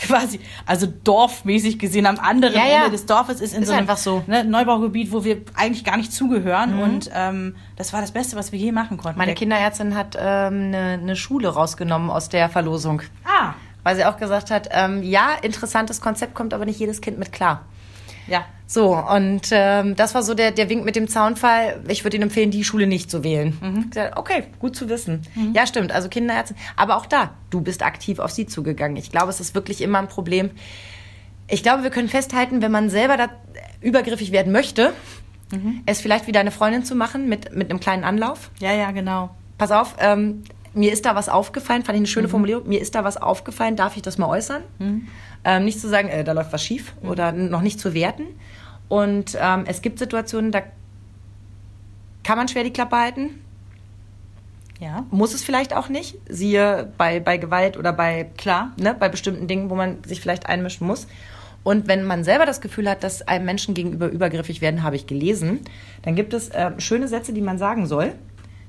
[0.00, 2.76] quasi, also dorfmäßig gesehen am anderen Ja, ja.
[2.78, 4.22] Ende des Dorfes ist in Ist so einem einfach so.
[4.26, 6.78] Ne, Neubaugebiet, wo wir eigentlich gar nicht zugehören.
[6.80, 9.18] Und ähm, das war das Beste, was wir je machen konnten.
[9.18, 13.02] Meine Der- Kinderärztin hat ähm, eine, eine Schule rausgenommen aus der Verlosung.
[13.24, 17.18] Ah, Weil sie auch gesagt hat, ähm, ja, interessantes Konzept, kommt aber nicht jedes Kind
[17.18, 17.62] mit klar.
[18.26, 18.44] Ja.
[18.66, 21.82] So, und ähm, das war so der, der Wink mit dem Zaunfall.
[21.88, 23.86] Ich würde Ihnen empfehlen, die Schule nicht zu wählen.
[23.90, 25.22] Gesagt, okay, gut zu wissen.
[25.54, 26.54] Ja, stimmt, also Kinderärzte.
[26.76, 28.96] Aber auch da, du bist aktiv auf sie zugegangen.
[28.96, 30.50] Ich glaube, es ist wirklich immer ein Problem.
[31.48, 33.28] Ich glaube, wir können festhalten, wenn man selber da
[33.80, 34.92] übergriffig werden möchte,
[35.86, 38.52] es vielleicht wie deine Freundin zu machen mit, mit einem kleinen Anlauf.
[38.60, 39.30] Ja, ja, genau.
[39.58, 40.44] Pass auf, ähm,
[40.74, 42.68] mir ist da was aufgefallen, fand ich eine schöne Formulierung.
[42.68, 44.62] Mir ist da was aufgefallen, darf ich das mal äußern?
[45.44, 48.24] Ähm, nicht zu sagen, äh, da läuft was schief oder noch nicht zu werten.
[48.88, 50.62] Und ähm, es gibt Situationen, da
[52.22, 53.30] kann man schwer die Klappe halten,
[54.78, 55.04] Ja.
[55.10, 56.16] muss es vielleicht auch nicht.
[56.28, 58.72] Siehe bei, bei Gewalt oder bei, Klar.
[58.78, 61.06] ne, bei bestimmten Dingen, wo man sich vielleicht einmischen muss.
[61.62, 65.06] Und wenn man selber das Gefühl hat, dass einem Menschen gegenüber übergriffig werden, habe ich
[65.06, 65.60] gelesen,
[66.02, 68.12] dann gibt es äh, schöne Sätze, die man sagen soll.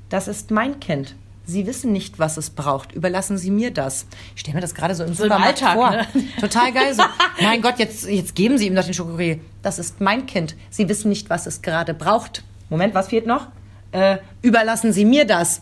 [0.09, 1.15] Das ist mein Kind.
[1.51, 2.93] Sie wissen nicht, was es braucht.
[2.93, 4.05] Überlassen Sie mir das.
[4.35, 5.91] Ich stelle mir das gerade so im So im Supermarkt Alltag, vor.
[5.91, 6.07] ne?
[6.39, 6.93] Total geil.
[6.93, 7.03] So,
[7.41, 9.39] mein Gott, jetzt, jetzt geben Sie ihm doch den Schokoriegel.
[9.61, 10.55] Das ist mein Kind.
[10.69, 12.43] Sie wissen nicht, was es gerade braucht.
[12.69, 13.47] Moment, was fehlt noch?
[13.91, 15.61] Äh, überlassen Sie mir das.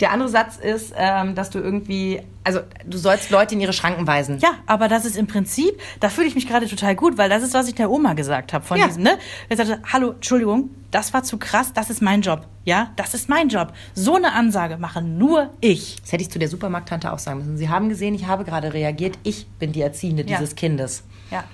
[0.00, 4.06] Der andere Satz ist, ähm, dass du irgendwie, also du sollst Leute in ihre Schranken
[4.06, 4.38] weisen.
[4.40, 7.42] Ja, aber das ist im Prinzip, da fühle ich mich gerade total gut, weil das
[7.42, 8.86] ist, was ich der Oma gesagt habe von Ja.
[8.86, 9.18] diesem, ne?
[9.48, 12.46] Er sagte, hallo, Entschuldigung, das war zu krass, das ist mein Job.
[12.64, 13.72] Ja, das ist mein Job.
[13.94, 15.96] So eine Ansage mache nur ich.
[16.02, 17.56] Das hätte ich zu der Supermarkttante auch sagen müssen.
[17.56, 19.18] Sie haben gesehen, ich habe gerade reagiert.
[19.22, 20.38] Ich bin die Erziehende Ja.
[20.38, 21.02] dieses Kindes.
[21.30, 21.44] Ja.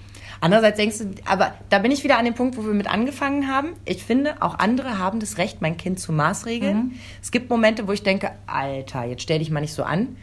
[0.44, 3.48] Andererseits denkst du, aber da bin ich wieder an dem Punkt, wo wir mit angefangen
[3.48, 3.68] haben.
[3.86, 7.00] Ich finde, auch andere haben das Recht, mein Kind zu maßregeln.
[7.22, 10.18] Es gibt Momente, wo ich denke, Alter, jetzt stell dich mal nicht so an.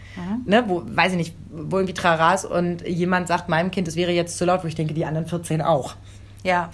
[0.46, 4.12] Ne, wo, weiß ich nicht, wo irgendwie Traras und jemand sagt meinem Kind, es wäre
[4.12, 5.96] jetzt zu laut, wo ich denke, die anderen 14 auch.
[6.44, 6.70] Ja.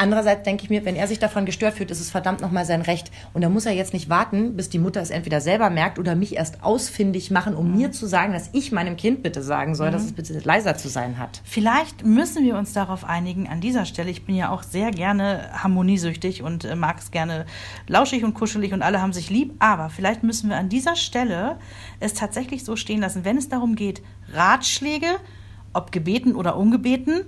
[0.00, 2.82] Andererseits denke ich mir, wenn er sich davon gestört fühlt, ist es verdammt nochmal sein
[2.82, 3.10] Recht.
[3.34, 6.14] Und da muss er jetzt nicht warten, bis die Mutter es entweder selber merkt oder
[6.14, 9.90] mich erst ausfindig machen, um mir zu sagen, dass ich meinem Kind bitte sagen soll,
[9.90, 11.40] dass es bitte leiser zu sein hat.
[11.42, 14.10] Vielleicht müssen wir uns darauf einigen an dieser Stelle.
[14.10, 17.44] Ich bin ja auch sehr gerne harmoniesüchtig und äh, mag es gerne
[17.88, 19.54] lauschig und kuschelig und alle haben sich lieb.
[19.58, 21.56] Aber vielleicht müssen wir an dieser Stelle
[21.98, 24.00] es tatsächlich so stehen lassen, wenn es darum geht,
[24.32, 25.08] Ratschläge,
[25.72, 27.24] ob gebeten oder ungebeten,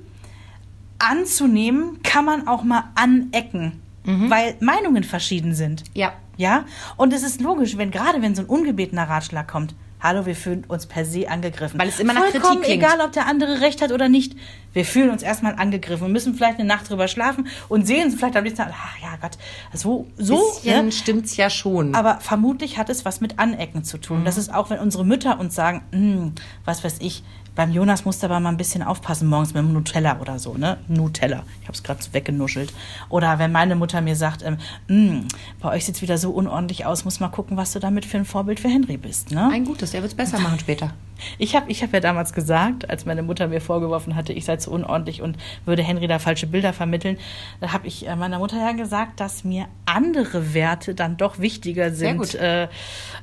[1.00, 5.84] anzunehmen, kann man auch mal anecken, weil Meinungen verschieden sind.
[5.94, 6.12] Ja.
[6.36, 6.64] Ja,
[6.96, 10.64] und es ist logisch, wenn gerade wenn so ein ungebetener Ratschlag kommt, hallo, wir fühlen
[10.68, 11.78] uns per se angegriffen.
[11.78, 12.82] Weil es immer nach Kritik Vollkommen klingt.
[12.82, 14.34] egal, ob der andere recht hat oder nicht.
[14.72, 18.14] Wir fühlen uns erstmal angegriffen und müssen vielleicht eine Nacht drüber schlafen und sehen es
[18.14, 19.32] vielleicht am nächsten Tag, ach ja Gott,
[19.74, 20.38] so, so.
[20.54, 20.92] Bisschen ne?
[20.92, 21.94] stimmt's ja schon.
[21.94, 24.24] Aber vermutlich hat es was mit Anecken zu tun.
[24.24, 26.32] Das ist auch, wenn unsere Mütter uns sagen, "Hm,
[26.64, 27.22] was weiß ich,
[27.54, 30.54] beim Jonas musst du aber mal ein bisschen aufpassen morgens mit dem Nutella oder so,
[30.54, 30.78] ne?
[30.88, 31.42] Nutella.
[31.60, 32.72] Ich habe es gerade so weggenuschelt.
[33.08, 35.26] Oder wenn meine Mutter mir sagt, ähm, "Hm,
[35.60, 38.24] bei euch sieht's wieder so unordentlich aus, muss mal gucken, was du damit für ein
[38.24, 39.48] Vorbild für Henry bist, ne?
[39.52, 40.92] Ein gutes, der wird's besser machen später.
[41.38, 44.56] Ich habe ich hab ja damals gesagt, als meine Mutter mir vorgeworfen hatte, ich sei
[44.56, 47.18] zu unordentlich und würde Henry da falsche Bilder vermitteln,
[47.60, 51.92] da habe ich äh, meiner Mutter ja gesagt, dass mir andere Werte dann doch wichtiger
[51.92, 52.68] sind äh,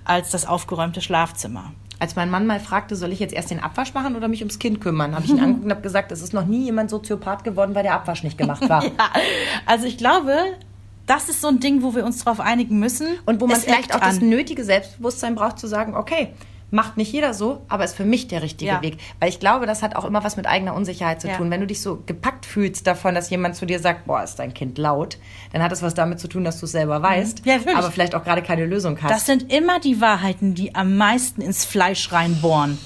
[0.05, 1.71] als das aufgeräumte Schlafzimmer.
[1.99, 4.59] Als mein Mann mal fragte, soll ich jetzt erst den Abwasch machen oder mich ums
[4.59, 7.43] Kind kümmern, habe ich ihn angeguckt und habe gesagt, es ist noch nie jemand Soziopath
[7.43, 8.83] geworden, weil der Abwasch nicht gemacht war.
[8.83, 8.91] Ja,
[9.65, 10.31] also ich glaube,
[11.07, 13.07] das ist so ein Ding, wo wir uns darauf einigen müssen.
[13.25, 14.29] Und wo man Es vielleicht auch das an.
[14.29, 16.33] nötige Selbstbewusstsein braucht, zu sagen, okay,
[16.69, 18.81] macht nicht jeder so, aber ist für mich der richtige Ja.
[18.81, 18.97] Weg.
[19.19, 21.37] Weil ich glaube, das hat auch immer was mit eigener Unsicherheit zu Ja.
[21.37, 21.49] tun.
[21.49, 24.53] Wenn du dich so gepackt fühlst davon, dass jemand zu dir sagt, boah, ist dein
[24.53, 25.17] Kind laut,
[25.53, 28.15] dann hat es was damit zu tun, dass du es selber weißt, Ja, aber vielleicht
[28.15, 29.11] auch gerade keine Lösung hast.
[29.11, 32.77] Das sind immer die Wahrheiten, die am meisten ins Fleisch reinbohren.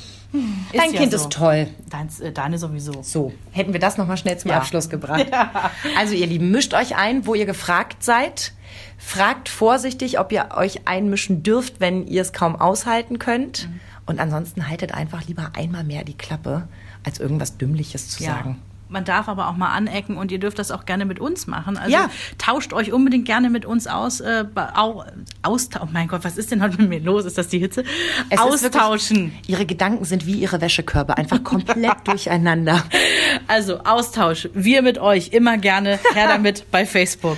[0.74, 1.18] dein ja Kind so.
[1.18, 1.68] ist toll.
[1.90, 3.02] Deins, äh, deine sowieso.
[3.02, 4.52] So, hätten wir das nochmal schnell zum.
[4.52, 5.26] Abschluss gebracht.
[5.98, 8.54] Also ihr Lieben, mischt euch ein, wo ihr gefragt seid.
[8.98, 13.68] Fragt vorsichtig, ob ihr euch einmischen dürft, wenn ihr es kaum aushalten könnt.
[13.70, 13.80] Mhm.
[14.06, 16.68] Und ansonsten haltet einfach lieber einmal mehr die Klappe,
[17.06, 18.60] als irgendwas Dümmliches zu sagen.
[18.90, 21.78] Man darf aber auch mal anecken und ihr dürft das auch gerne mit uns machen.
[21.78, 22.10] Also Ja.
[22.38, 24.20] tauscht euch unbedingt gerne mit uns aus.
[24.20, 24.44] Äh,
[24.76, 25.06] au,
[25.44, 25.88] austauschen.
[25.90, 27.24] Oh mein Gott, was ist denn heute mit mir los?
[27.24, 27.86] Ist das die Hitze?
[28.30, 29.32] Es Austauschen.
[29.32, 32.84] Wirklich, ihre Gedanken sind wie ihre Wäschekörbe, einfach komplett durcheinander.
[33.48, 34.50] Also Austausch.
[34.54, 35.98] Wir mit euch immer gerne.
[36.14, 37.38] Her damit bei Facebook.